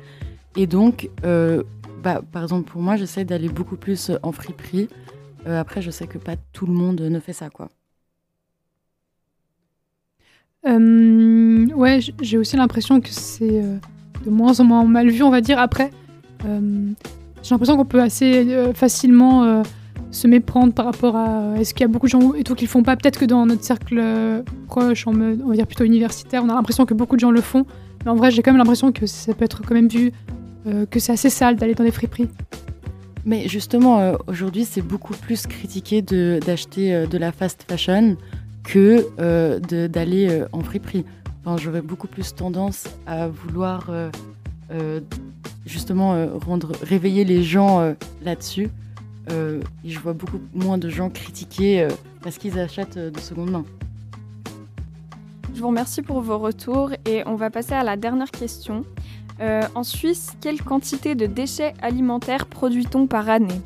Et 0.57 0.67
donc, 0.67 1.09
bah, 2.03 2.21
par 2.33 2.43
exemple, 2.43 2.71
pour 2.71 2.83
moi, 2.83 2.97
j'essaie 2.97 3.25
d'aller 3.25 3.49
beaucoup 3.49 3.77
plus 3.77 4.11
en 4.23 4.33
friperie. 4.33 4.89
Euh, 5.49 5.59
après, 5.59 5.81
je 5.81 5.91
sais 5.91 6.07
que 6.07 6.19
pas 6.19 6.37
tout 6.53 6.67
le 6.67 6.73
monde 6.73 7.01
ne 7.01 7.21
fait 7.21 7.33
ça, 7.33 7.49
quoi. 7.49 7.71
Euh, 10.67 11.67
ouais, 11.75 12.01
j'ai 12.21 12.37
aussi 12.37 12.57
l'impression 12.57 13.01
que 13.01 13.09
c'est 13.11 13.63
euh, 13.63 13.77
de 14.27 14.31
moins 14.31 14.61
en 14.61 14.65
moins 14.65 14.85
mal 14.85 15.09
vu, 15.09 15.23
on 15.23 15.31
va 15.31 15.41
dire. 15.41 15.59
Après, 15.59 15.91
j'ai 16.45 17.51
l'impression 17.51 17.77
qu'on 17.77 17.85
peut 17.85 18.01
assez 18.01 18.73
facilement 18.75 19.63
se 20.11 20.27
méprendre 20.27 20.73
par 20.73 20.85
rapport 20.85 21.17
à 21.17 21.55
est-ce 21.59 21.75
qu'il 21.75 21.83
y 21.83 21.85
a 21.85 21.89
beaucoup 21.89 22.07
de 22.07 22.11
gens 22.11 22.33
et 22.35 22.45
tout 22.45 22.55
qui 22.55 22.65
le 22.65 22.71
font 22.71 22.83
pas? 22.83 22.97
Peut-être 22.97 23.19
que 23.19 23.25
dans 23.25 23.45
notre 23.47 23.65
cercle 23.65 24.45
proche, 24.69 25.07
on 25.07 25.13
va 25.13 25.55
dire 25.55 25.67
plutôt 25.67 25.85
universitaire, 25.85 26.45
on 26.45 26.49
a 26.49 26.55
l'impression 26.55 26.87
que 26.87 26.95
beaucoup 26.95 27.17
de 27.17 27.21
gens 27.21 27.33
le 27.33 27.41
font. 27.41 27.67
Mais 28.05 28.11
en 28.11 28.15
vrai, 28.15 28.31
j'ai 28.31 28.43
quand 28.43 28.53
même 28.53 28.59
l'impression 28.59 28.93
que 28.93 29.07
ça 29.07 29.35
peut 29.35 29.45
être 29.45 29.63
quand 29.63 29.75
même 29.75 29.89
vu 29.89 30.13
que 30.65 31.01
c'est 31.01 31.13
assez 31.13 31.31
sale 31.31 31.57
d'aller 31.57 31.75
dans 31.75 31.85
des 31.85 31.91
friperies. 31.91 32.29
Mais 33.29 33.47
justement, 33.47 34.01
euh, 34.01 34.17
aujourd'hui, 34.27 34.65
c'est 34.65 34.81
beaucoup 34.81 35.13
plus 35.13 35.47
critiqué 35.47 36.01
d'acheter 36.01 36.95
euh, 36.95 37.07
de 37.07 37.19
la 37.19 37.31
fast 37.31 37.63
fashion 37.69 38.17
que 38.65 39.07
euh, 39.21 39.61
d'aller 39.61 40.45
en 40.53 40.61
friperie. 40.61 41.05
Enfin, 41.45 41.59
J'aurais 41.59 41.83
beaucoup 41.83 42.07
plus 42.07 42.35
tendance 42.35 42.85
à 43.07 43.29
vouloir 43.29 43.91
justement 45.67 46.27
rendre, 46.39 46.73
réveiller 46.83 47.25
les 47.25 47.43
gens 47.43 47.95
là-dessus. 48.23 48.69
Et 49.31 49.91
je 49.91 49.99
vois 49.99 50.13
beaucoup 50.13 50.41
moins 50.55 50.77
de 50.77 50.91
gens 50.91 51.09
critiquer 51.09 51.89
parce 52.23 52.37
qu'ils 52.37 52.59
achètent 52.59 52.99
de 52.99 53.21
seconde 53.21 53.51
main. 53.51 53.65
Je 55.55 55.61
vous 55.61 55.69
remercie 55.69 56.03
pour 56.03 56.21
vos 56.21 56.39
retours 56.39 56.93
et 57.07 57.23
on 57.27 57.37
va 57.37 57.49
passer 57.49 57.73
à 57.73 57.83
la 57.83 57.97
dernière 57.97 58.31
question. 58.31 58.85
Euh, 59.41 59.63
en 59.75 59.85
Suisse, 59.85 60.33
quelle 60.41 60.63
quantité 60.63 61.15
de 61.15 61.27
déchets 61.27 61.75
alimentaires 61.81 62.47
produit-on 62.47 63.07
par 63.07 63.29
année? 63.29 63.61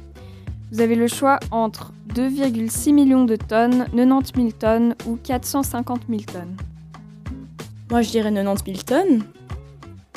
Vous 0.70 0.80
avez 0.80 0.94
le 0.94 1.06
choix 1.06 1.38
entre 1.50 1.92
2,6 2.14 2.92
millions 2.92 3.24
de 3.24 3.37
tonnes, 3.37 3.87
90 3.94 4.32
000 4.35 4.50
tonnes 4.58 4.94
ou 5.06 5.16
450 5.22 6.02
000 6.08 6.22
tonnes. 6.22 6.56
Moi, 7.90 8.02
je 8.02 8.11
dirais 8.11 8.32
90 8.32 8.64
000 8.64 8.78
tonnes. 8.87 9.22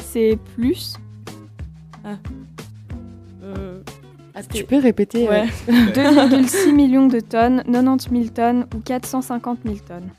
C'est 0.01 0.37
plus? 0.55 0.95
Euh, 3.43 3.79
Ah, 4.33 4.43
tu 4.43 4.63
peux 4.65 4.79
répéter 4.79 5.27
euh, 5.27 5.31
ouais. 5.31 5.45
2,6 5.67 6.71
millions 6.73 7.07
de 7.07 7.19
tonnes, 7.19 7.63
90 7.63 8.09
000 8.11 8.23
tonnes 8.33 8.65
ou 8.75 8.79
450 8.79 9.59
000 9.65 9.77
tonnes. 9.87 10.09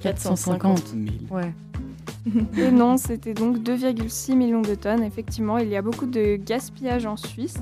450 0.00 0.88
000. 0.88 1.04
Ouais. 1.30 1.52
Non, 2.72 2.96
c'était 2.96 3.34
donc 3.34 3.58
2,6 3.58 4.34
millions 4.34 4.62
de 4.62 4.74
tonnes. 4.74 5.02
Effectivement, 5.02 5.58
il 5.58 5.68
y 5.68 5.76
a 5.76 5.82
beaucoup 5.82 6.06
de 6.06 6.36
gaspillage 6.36 7.06
en 7.06 7.16
Suisse. 7.16 7.56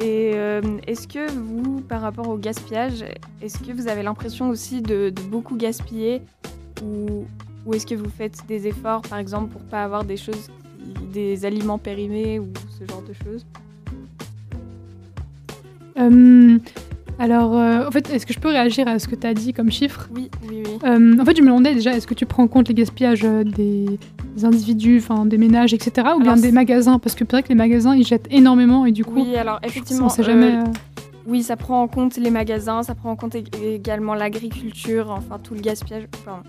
Et 0.00 0.32
euh, 0.34 0.62
est-ce 0.86 1.06
que 1.06 1.30
vous, 1.30 1.82
par 1.82 2.00
rapport 2.00 2.28
au 2.28 2.36
gaspillage, 2.36 3.04
est-ce 3.42 3.58
que 3.58 3.72
vous 3.72 3.86
avez 3.86 4.02
l'impression 4.02 4.48
aussi 4.48 4.80
de, 4.80 5.12
beaucoup 5.28 5.56
gaspiller 5.56 6.22
ou, 6.82 7.26
est-ce 7.74 7.86
que 7.86 7.94
vous 7.94 8.08
faites 8.08 8.38
des 8.48 8.66
efforts, 8.66 9.02
par 9.02 9.18
exemple, 9.18 9.52
pour 9.52 9.60
pas 9.60 9.84
avoir 9.84 10.04
des 10.04 10.16
choses, 10.16 10.50
des 11.12 11.44
aliments 11.44 11.76
périmés 11.76 12.38
ou 12.38 12.48
ce 12.78 12.90
genre 12.90 13.02
de 13.02 13.12
choses? 13.12 13.44
Euh, 15.98 16.58
alors, 17.20 17.54
euh, 17.56 17.86
en 17.86 17.90
fait, 17.90 18.10
est-ce 18.10 18.24
que 18.26 18.32
je 18.32 18.40
peux 18.40 18.48
réagir 18.48 18.88
à 18.88 18.98
ce 18.98 19.06
que 19.06 19.14
tu 19.14 19.26
as 19.26 19.34
dit 19.34 19.52
comme 19.52 19.70
chiffre 19.70 20.08
Oui, 20.14 20.30
oui, 20.48 20.62
oui. 20.64 20.78
Euh, 20.84 21.16
en 21.20 21.24
fait, 21.24 21.36
je 21.36 21.42
me 21.42 21.46
demandais 21.48 21.74
déjà, 21.74 21.94
est-ce 21.94 22.06
que 22.06 22.14
tu 22.14 22.26
prends 22.26 22.42
en 22.44 22.48
compte 22.48 22.68
les 22.68 22.74
gaspillages 22.74 23.24
euh, 23.24 23.44
des, 23.44 23.86
des 24.34 24.44
individus, 24.44 24.98
enfin 25.02 25.26
des 25.26 25.38
ménages, 25.38 25.72
etc., 25.74 26.08
ou 26.16 26.20
bien 26.22 26.36
des 26.36 26.50
magasins? 26.50 26.98
Parce 26.98 27.14
que 27.14 27.24
c'est 27.24 27.30
vrai 27.32 27.42
que 27.42 27.48
les 27.50 27.54
magasins, 27.54 27.94
ils 27.94 28.06
jettent 28.06 28.26
énormément 28.30 28.86
et 28.86 28.92
du 28.92 29.04
coup, 29.04 29.22
Oui, 29.22 29.36
alors 29.36 29.60
effectivement, 29.62 30.06
on 30.06 30.08
sait 30.08 30.22
jamais. 30.24 30.56
euh, 30.56 30.64
Oui, 31.26 31.42
ça 31.42 31.56
prend 31.56 31.82
en 31.82 31.88
compte 31.88 32.16
les 32.16 32.30
magasins, 32.30 32.82
ça 32.82 32.94
prend 32.94 33.10
en 33.10 33.16
compte 33.16 33.34
ég- 33.34 33.54
également 33.62 34.14
l'agriculture, 34.14 35.10
enfin 35.10 35.38
tout 35.38 35.54
le 35.54 35.60
gaspillage, 35.60 36.04
enfin 36.24 36.42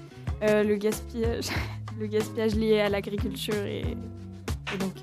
le 0.63 0.75
gaspillage, 0.75 1.45
le 1.99 2.07
gaspillage 2.07 2.55
lié 2.55 2.79
à 2.79 2.89
l'agriculture 2.89 3.53
et, 3.67 3.81
et 3.81 4.77
donc 4.79 4.93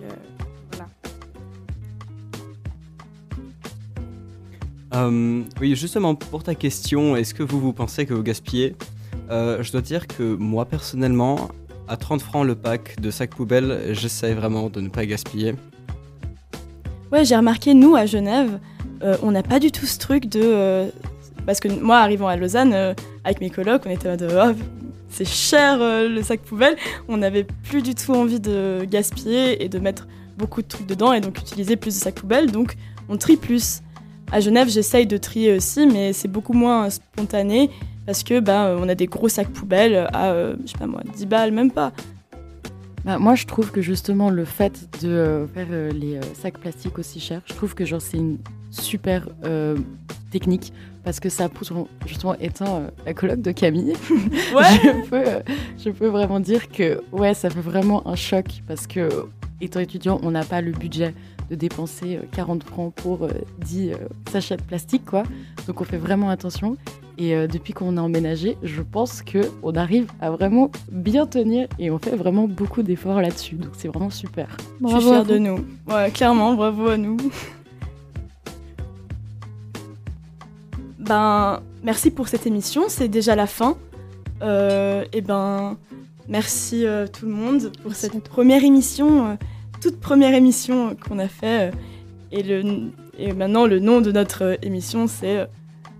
Hum, 4.92 5.44
oui, 5.60 5.76
justement, 5.76 6.14
pour 6.14 6.42
ta 6.42 6.54
question, 6.54 7.14
est-ce 7.16 7.34
que 7.34 7.42
vous, 7.42 7.60
vous 7.60 7.72
pensez 7.72 8.06
que 8.06 8.14
vous 8.14 8.22
gaspillez 8.22 8.74
Euh, 9.30 9.62
Je 9.62 9.70
dois 9.72 9.82
dire 9.82 10.06
que 10.06 10.22
moi, 10.36 10.64
personnellement, 10.64 11.48
à 11.88 11.96
30 11.96 12.22
francs 12.22 12.46
le 12.46 12.54
pack 12.54 12.98
de 13.00 13.10
sacs 13.10 13.34
poubelles, 13.34 13.90
j'essaie 13.92 14.32
vraiment 14.34 14.70
de 14.70 14.80
ne 14.80 14.88
pas 14.88 15.04
gaspiller. 15.04 15.54
Ouais, 17.12 17.24
j'ai 17.24 17.36
remarqué, 17.36 17.74
nous, 17.74 17.96
à 17.96 18.06
Genève, 18.06 18.58
euh, 19.02 19.16
on 19.22 19.30
n'a 19.30 19.42
pas 19.42 19.58
du 19.58 19.70
tout 19.72 19.86
ce 19.86 19.98
truc 19.98 20.26
de... 20.26 20.40
euh, 20.42 20.88
parce 21.46 21.60
que 21.60 21.68
moi, 21.68 21.98
arrivant 21.98 22.28
à 22.28 22.36
Lausanne, 22.36 22.72
euh, 22.74 22.94
avec 23.24 23.40
mes 23.40 23.50
colocs, 23.50 23.82
on 23.86 23.90
était 23.90 24.08
mode, 24.08 24.30
oh, 24.34 24.52
c'est 25.10 25.26
cher 25.26 25.78
euh, 25.80 26.08
le 26.08 26.22
sac 26.22 26.40
poubelle. 26.40 26.76
On 27.08 27.16
n'avait 27.18 27.44
plus 27.44 27.82
du 27.82 27.94
tout 27.94 28.12
envie 28.12 28.40
de 28.40 28.84
gaspiller 28.90 29.62
et 29.64 29.68
de 29.70 29.78
mettre 29.78 30.06
beaucoup 30.36 30.60
de 30.62 30.68
trucs 30.68 30.86
dedans 30.86 31.12
et 31.12 31.20
donc 31.20 31.38
utiliser 31.38 31.76
plus 31.76 31.94
de 31.98 32.00
sacs 32.02 32.16
poubelles. 32.16 32.50
Donc, 32.52 32.76
on 33.08 33.16
trie 33.16 33.36
plus. 33.36 33.80
À 34.30 34.40
Genève, 34.40 34.68
j'essaye 34.68 35.06
de 35.06 35.16
trier 35.16 35.54
aussi, 35.56 35.86
mais 35.86 36.12
c'est 36.12 36.28
beaucoup 36.28 36.52
moins 36.52 36.90
spontané 36.90 37.70
parce 38.06 38.22
que 38.22 38.40
bah, 38.40 38.76
on 38.78 38.88
a 38.88 38.94
des 38.94 39.06
gros 39.06 39.28
sacs 39.28 39.48
poubelles 39.50 40.08
à, 40.12 40.32
euh, 40.32 40.56
je 40.64 40.72
sais 40.72 40.78
pas 40.78 40.86
moi, 40.86 41.02
10 41.16 41.26
balles, 41.26 41.52
même 41.52 41.70
pas. 41.70 41.92
Bah, 43.04 43.18
moi, 43.18 43.34
je 43.34 43.46
trouve 43.46 43.70
que 43.70 43.80
justement, 43.80 44.28
le 44.28 44.44
fait 44.44 44.88
de 45.02 45.08
euh, 45.08 45.46
faire 45.46 45.66
euh, 45.70 45.90
les 45.92 46.16
euh, 46.16 46.20
sacs 46.34 46.58
plastiques 46.58 46.98
aussi 46.98 47.20
chers, 47.20 47.40
je 47.46 47.54
trouve 47.54 47.74
que 47.74 47.84
genre 47.84 48.02
c'est 48.02 48.18
une 48.18 48.38
super 48.70 49.28
euh, 49.44 49.76
technique 50.30 50.72
parce 51.04 51.20
que 51.20 51.30
ça 51.30 51.48
pousse 51.48 51.72
justement 52.06 52.34
étant 52.38 52.76
euh, 52.82 52.88
la 53.06 53.14
coloc 53.14 53.40
de 53.40 53.50
Camille. 53.52 53.94
Ouais. 54.54 54.64
je, 54.82 55.08
peux, 55.08 55.16
euh, 55.26 55.40
je 55.82 55.90
peux 55.90 56.08
vraiment 56.08 56.40
dire 56.40 56.68
que 56.68 57.00
ouais, 57.12 57.32
ça 57.34 57.48
fait 57.48 57.60
vraiment 57.60 58.06
un 58.06 58.14
choc 58.14 58.62
parce 58.66 58.86
que 58.86 59.08
étant 59.60 59.80
étudiant, 59.80 60.20
on 60.22 60.30
n'a 60.32 60.44
pas 60.44 60.60
le 60.60 60.72
budget 60.72 61.14
de 61.50 61.54
dépenser 61.54 62.16
euh, 62.16 62.22
40 62.32 62.62
francs 62.64 62.94
pour 62.94 63.24
euh, 63.24 63.28
10 63.60 63.90
euh, 63.90 63.94
sachets 64.30 64.56
de 64.56 64.62
plastique, 64.62 65.04
quoi. 65.04 65.22
Donc 65.66 65.80
on 65.80 65.84
fait 65.84 65.96
vraiment 65.98 66.30
attention. 66.30 66.76
Et 67.20 67.34
euh, 67.34 67.48
depuis 67.48 67.72
qu'on 67.72 67.96
a 67.96 68.00
emménagé, 68.00 68.56
je 68.62 68.80
pense 68.80 69.22
qu'on 69.22 69.72
arrive 69.74 70.06
à 70.20 70.30
vraiment 70.30 70.70
bien 70.92 71.26
tenir 71.26 71.66
et 71.78 71.90
on 71.90 71.98
fait 71.98 72.14
vraiment 72.14 72.46
beaucoup 72.46 72.82
d'efforts 72.84 73.20
là-dessus. 73.20 73.56
Donc 73.56 73.70
c'est 73.76 73.88
vraiment 73.88 74.10
super. 74.10 74.46
Je 74.50 74.62
suis 74.64 74.78
Bravo 74.80 74.96
à 74.96 75.00
fière 75.00 75.24
vous. 75.24 75.32
de 75.32 75.38
nous. 75.38 75.58
Ouais, 75.88 76.10
clairement, 76.12 76.54
bravo 76.54 76.88
à 76.88 76.96
nous. 76.96 77.16
ben, 80.98 81.60
merci 81.82 82.10
pour 82.10 82.28
cette 82.28 82.46
émission, 82.46 82.84
c'est 82.88 83.08
déjà 83.08 83.34
la 83.34 83.46
fin. 83.46 83.76
Euh, 84.42 85.04
et 85.12 85.20
ben, 85.20 85.76
merci 86.28 86.86
euh, 86.86 87.06
tout 87.08 87.26
le 87.26 87.32
monde 87.32 87.72
pour 87.82 87.90
Merci 87.90 88.06
cette 88.12 88.22
première 88.28 88.62
émission, 88.62 89.26
euh, 89.30 89.34
toute 89.80 90.00
première 90.00 90.34
émission 90.34 90.94
qu'on 90.96 91.18
a 91.18 91.28
fait. 91.28 91.68
euh, 91.68 91.70
et, 92.30 92.42
le, 92.42 92.90
et 93.18 93.32
maintenant, 93.32 93.66
le 93.66 93.78
nom 93.78 94.00
de 94.00 94.12
notre 94.12 94.42
euh, 94.44 94.56
émission, 94.62 95.06
c'est 95.06 95.38
euh, 95.38 95.46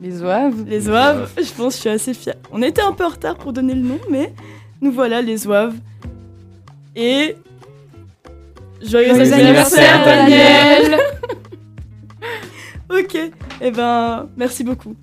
Les 0.03 0.23
oeufs. 0.23 0.55
Les 0.67 0.89
Oaves. 0.89 1.31
Je 1.37 1.51
pense 1.53 1.75
que 1.75 1.77
je 1.77 1.81
suis 1.81 1.89
assez 1.89 2.15
fière. 2.15 2.37
On 2.53 2.63
était 2.63 2.83
un 2.83 2.93
peu 2.93 3.05
en 3.05 3.09
retard 3.09 3.37
pour 3.37 3.53
donner 3.53 3.75
le 3.75 3.83
nom, 3.83 3.99
mais 4.11 4.33
nous 4.81 4.93
voilà, 4.93 5.23
les 5.23 5.47
Oaves. 5.47 5.75
Et. 6.95 7.37
Joyeux, 8.81 9.09
Joyeux 9.15 9.33
anniversaire, 9.33 10.07
anniversaire, 10.07 10.89
Daniel 10.89 11.01
Ok, 12.91 13.17
et 13.61 13.71
ben, 13.73 14.29
merci 14.37 14.63
beaucoup. 14.65 14.95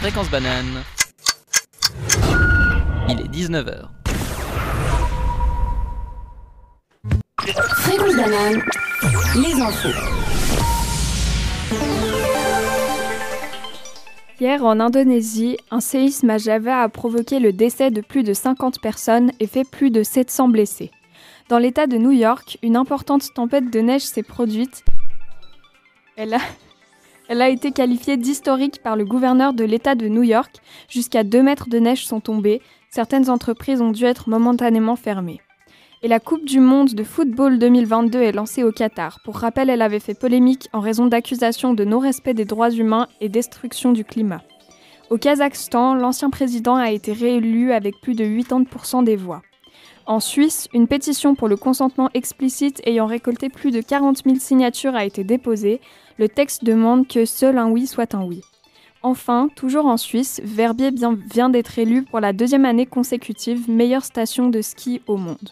Fréquence 0.00 0.30
banane. 0.30 0.84
Il 3.06 3.20
est 3.20 3.28
19h. 3.28 3.88
Fréquence 7.36 8.16
banane, 8.16 8.62
les 9.36 9.60
infos. 9.60 9.88
Hier, 14.40 14.64
en 14.64 14.80
Indonésie, 14.80 15.58
un 15.70 15.80
séisme 15.80 16.30
à 16.30 16.38
Java 16.38 16.80
a 16.80 16.88
provoqué 16.88 17.40
le 17.40 17.52
décès 17.52 17.90
de 17.90 18.00
plus 18.00 18.22
de 18.22 18.32
50 18.32 18.80
personnes 18.80 19.32
et 19.38 19.46
fait 19.46 19.68
plus 19.68 19.90
de 19.90 20.02
700 20.02 20.48
blessés. 20.48 20.90
Dans 21.50 21.58
l'État 21.58 21.86
de 21.86 21.98
New 21.98 22.12
York, 22.12 22.58
une 22.62 22.76
importante 22.76 23.34
tempête 23.34 23.70
de 23.70 23.80
neige 23.80 24.02
s'est 24.02 24.22
produite. 24.22 24.82
Elle 26.16 26.32
a, 26.32 26.38
elle 27.28 27.42
a 27.42 27.50
été 27.50 27.70
qualifiée 27.70 28.16
d'historique 28.16 28.82
par 28.82 28.96
le 28.96 29.04
gouverneur 29.04 29.52
de 29.52 29.64
l'État 29.64 29.94
de 29.94 30.08
New 30.08 30.22
York. 30.22 30.56
Jusqu'à 30.88 31.22
2 31.22 31.42
mètres 31.42 31.68
de 31.68 31.78
neige 31.78 32.06
sont 32.06 32.20
tombés. 32.20 32.62
Certaines 32.94 33.28
entreprises 33.28 33.80
ont 33.80 33.90
dû 33.90 34.04
être 34.04 34.28
momentanément 34.28 34.94
fermées. 34.94 35.40
Et 36.04 36.06
la 36.06 36.20
Coupe 36.20 36.44
du 36.44 36.60
Monde 36.60 36.94
de 36.94 37.02
football 37.02 37.58
2022 37.58 38.22
est 38.22 38.30
lancée 38.30 38.62
au 38.62 38.70
Qatar. 38.70 39.18
Pour 39.24 39.38
rappel, 39.38 39.68
elle 39.68 39.82
avait 39.82 39.98
fait 39.98 40.14
polémique 40.14 40.68
en 40.72 40.78
raison 40.78 41.06
d'accusations 41.06 41.74
de 41.74 41.84
non-respect 41.84 42.34
des 42.34 42.44
droits 42.44 42.70
humains 42.70 43.08
et 43.20 43.28
destruction 43.28 43.90
du 43.90 44.04
climat. 44.04 44.42
Au 45.10 45.18
Kazakhstan, 45.18 45.94
l'ancien 45.94 46.30
président 46.30 46.76
a 46.76 46.92
été 46.92 47.12
réélu 47.12 47.72
avec 47.72 48.00
plus 48.00 48.14
de 48.14 48.24
80% 48.24 49.02
des 49.02 49.16
voix. 49.16 49.42
En 50.06 50.20
Suisse, 50.20 50.68
une 50.72 50.86
pétition 50.86 51.34
pour 51.34 51.48
le 51.48 51.56
consentement 51.56 52.10
explicite 52.14 52.80
ayant 52.86 53.06
récolté 53.06 53.48
plus 53.48 53.72
de 53.72 53.80
40 53.80 54.22
000 54.24 54.36
signatures 54.38 54.94
a 54.94 55.04
été 55.04 55.24
déposée. 55.24 55.80
Le 56.16 56.28
texte 56.28 56.62
demande 56.62 57.08
que 57.08 57.24
seul 57.24 57.58
un 57.58 57.68
oui 57.68 57.88
soit 57.88 58.14
un 58.14 58.22
oui. 58.22 58.42
Enfin, 59.06 59.50
toujours 59.54 59.84
en 59.84 59.98
Suisse, 59.98 60.40
Verbier 60.42 60.90
vient 60.90 61.50
d'être 61.50 61.78
élu 61.78 62.04
pour 62.04 62.20
la 62.20 62.32
deuxième 62.32 62.64
année 62.64 62.86
consécutive 62.86 63.68
meilleure 63.68 64.02
station 64.02 64.48
de 64.48 64.62
ski 64.62 65.02
au 65.06 65.18
monde. 65.18 65.50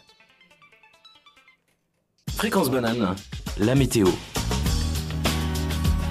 Fréquence 2.31 2.71
banane, 2.71 3.15
la 3.59 3.75
météo. 3.75 4.09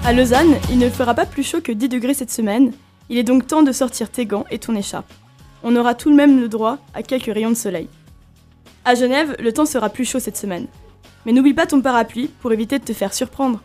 À 0.04 0.12
Lausanne, 0.12 0.54
il 0.70 0.78
ne 0.78 0.88
fera 0.88 1.14
pas 1.14 1.26
plus 1.26 1.42
chaud 1.42 1.60
que 1.60 1.72
10 1.72 1.88
degrés 1.88 2.14
cette 2.14 2.30
semaine. 2.30 2.70
Il 3.08 3.18
est 3.18 3.24
donc 3.24 3.48
temps 3.48 3.64
de 3.64 3.72
sortir 3.72 4.08
tes 4.08 4.24
gants 4.24 4.46
et 4.52 4.60
ton 4.60 4.76
écharpe. 4.76 5.12
On 5.64 5.74
aura 5.74 5.96
tout 5.96 6.12
de 6.12 6.14
même 6.14 6.38
le 6.40 6.48
droit 6.48 6.78
à 6.94 7.02
quelques 7.02 7.34
rayons 7.34 7.50
de 7.50 7.56
soleil. 7.56 7.88
À 8.84 8.94
Genève, 8.94 9.34
le 9.40 9.52
temps 9.52 9.66
sera 9.66 9.88
plus 9.90 10.04
chaud 10.04 10.20
cette 10.20 10.36
semaine. 10.36 10.68
Mais 11.26 11.32
n'oublie 11.32 11.54
pas 11.54 11.66
ton 11.66 11.82
parapluie 11.82 12.28
pour 12.40 12.52
éviter 12.52 12.78
de 12.78 12.84
te 12.84 12.92
faire 12.92 13.12
surprendre. 13.12 13.60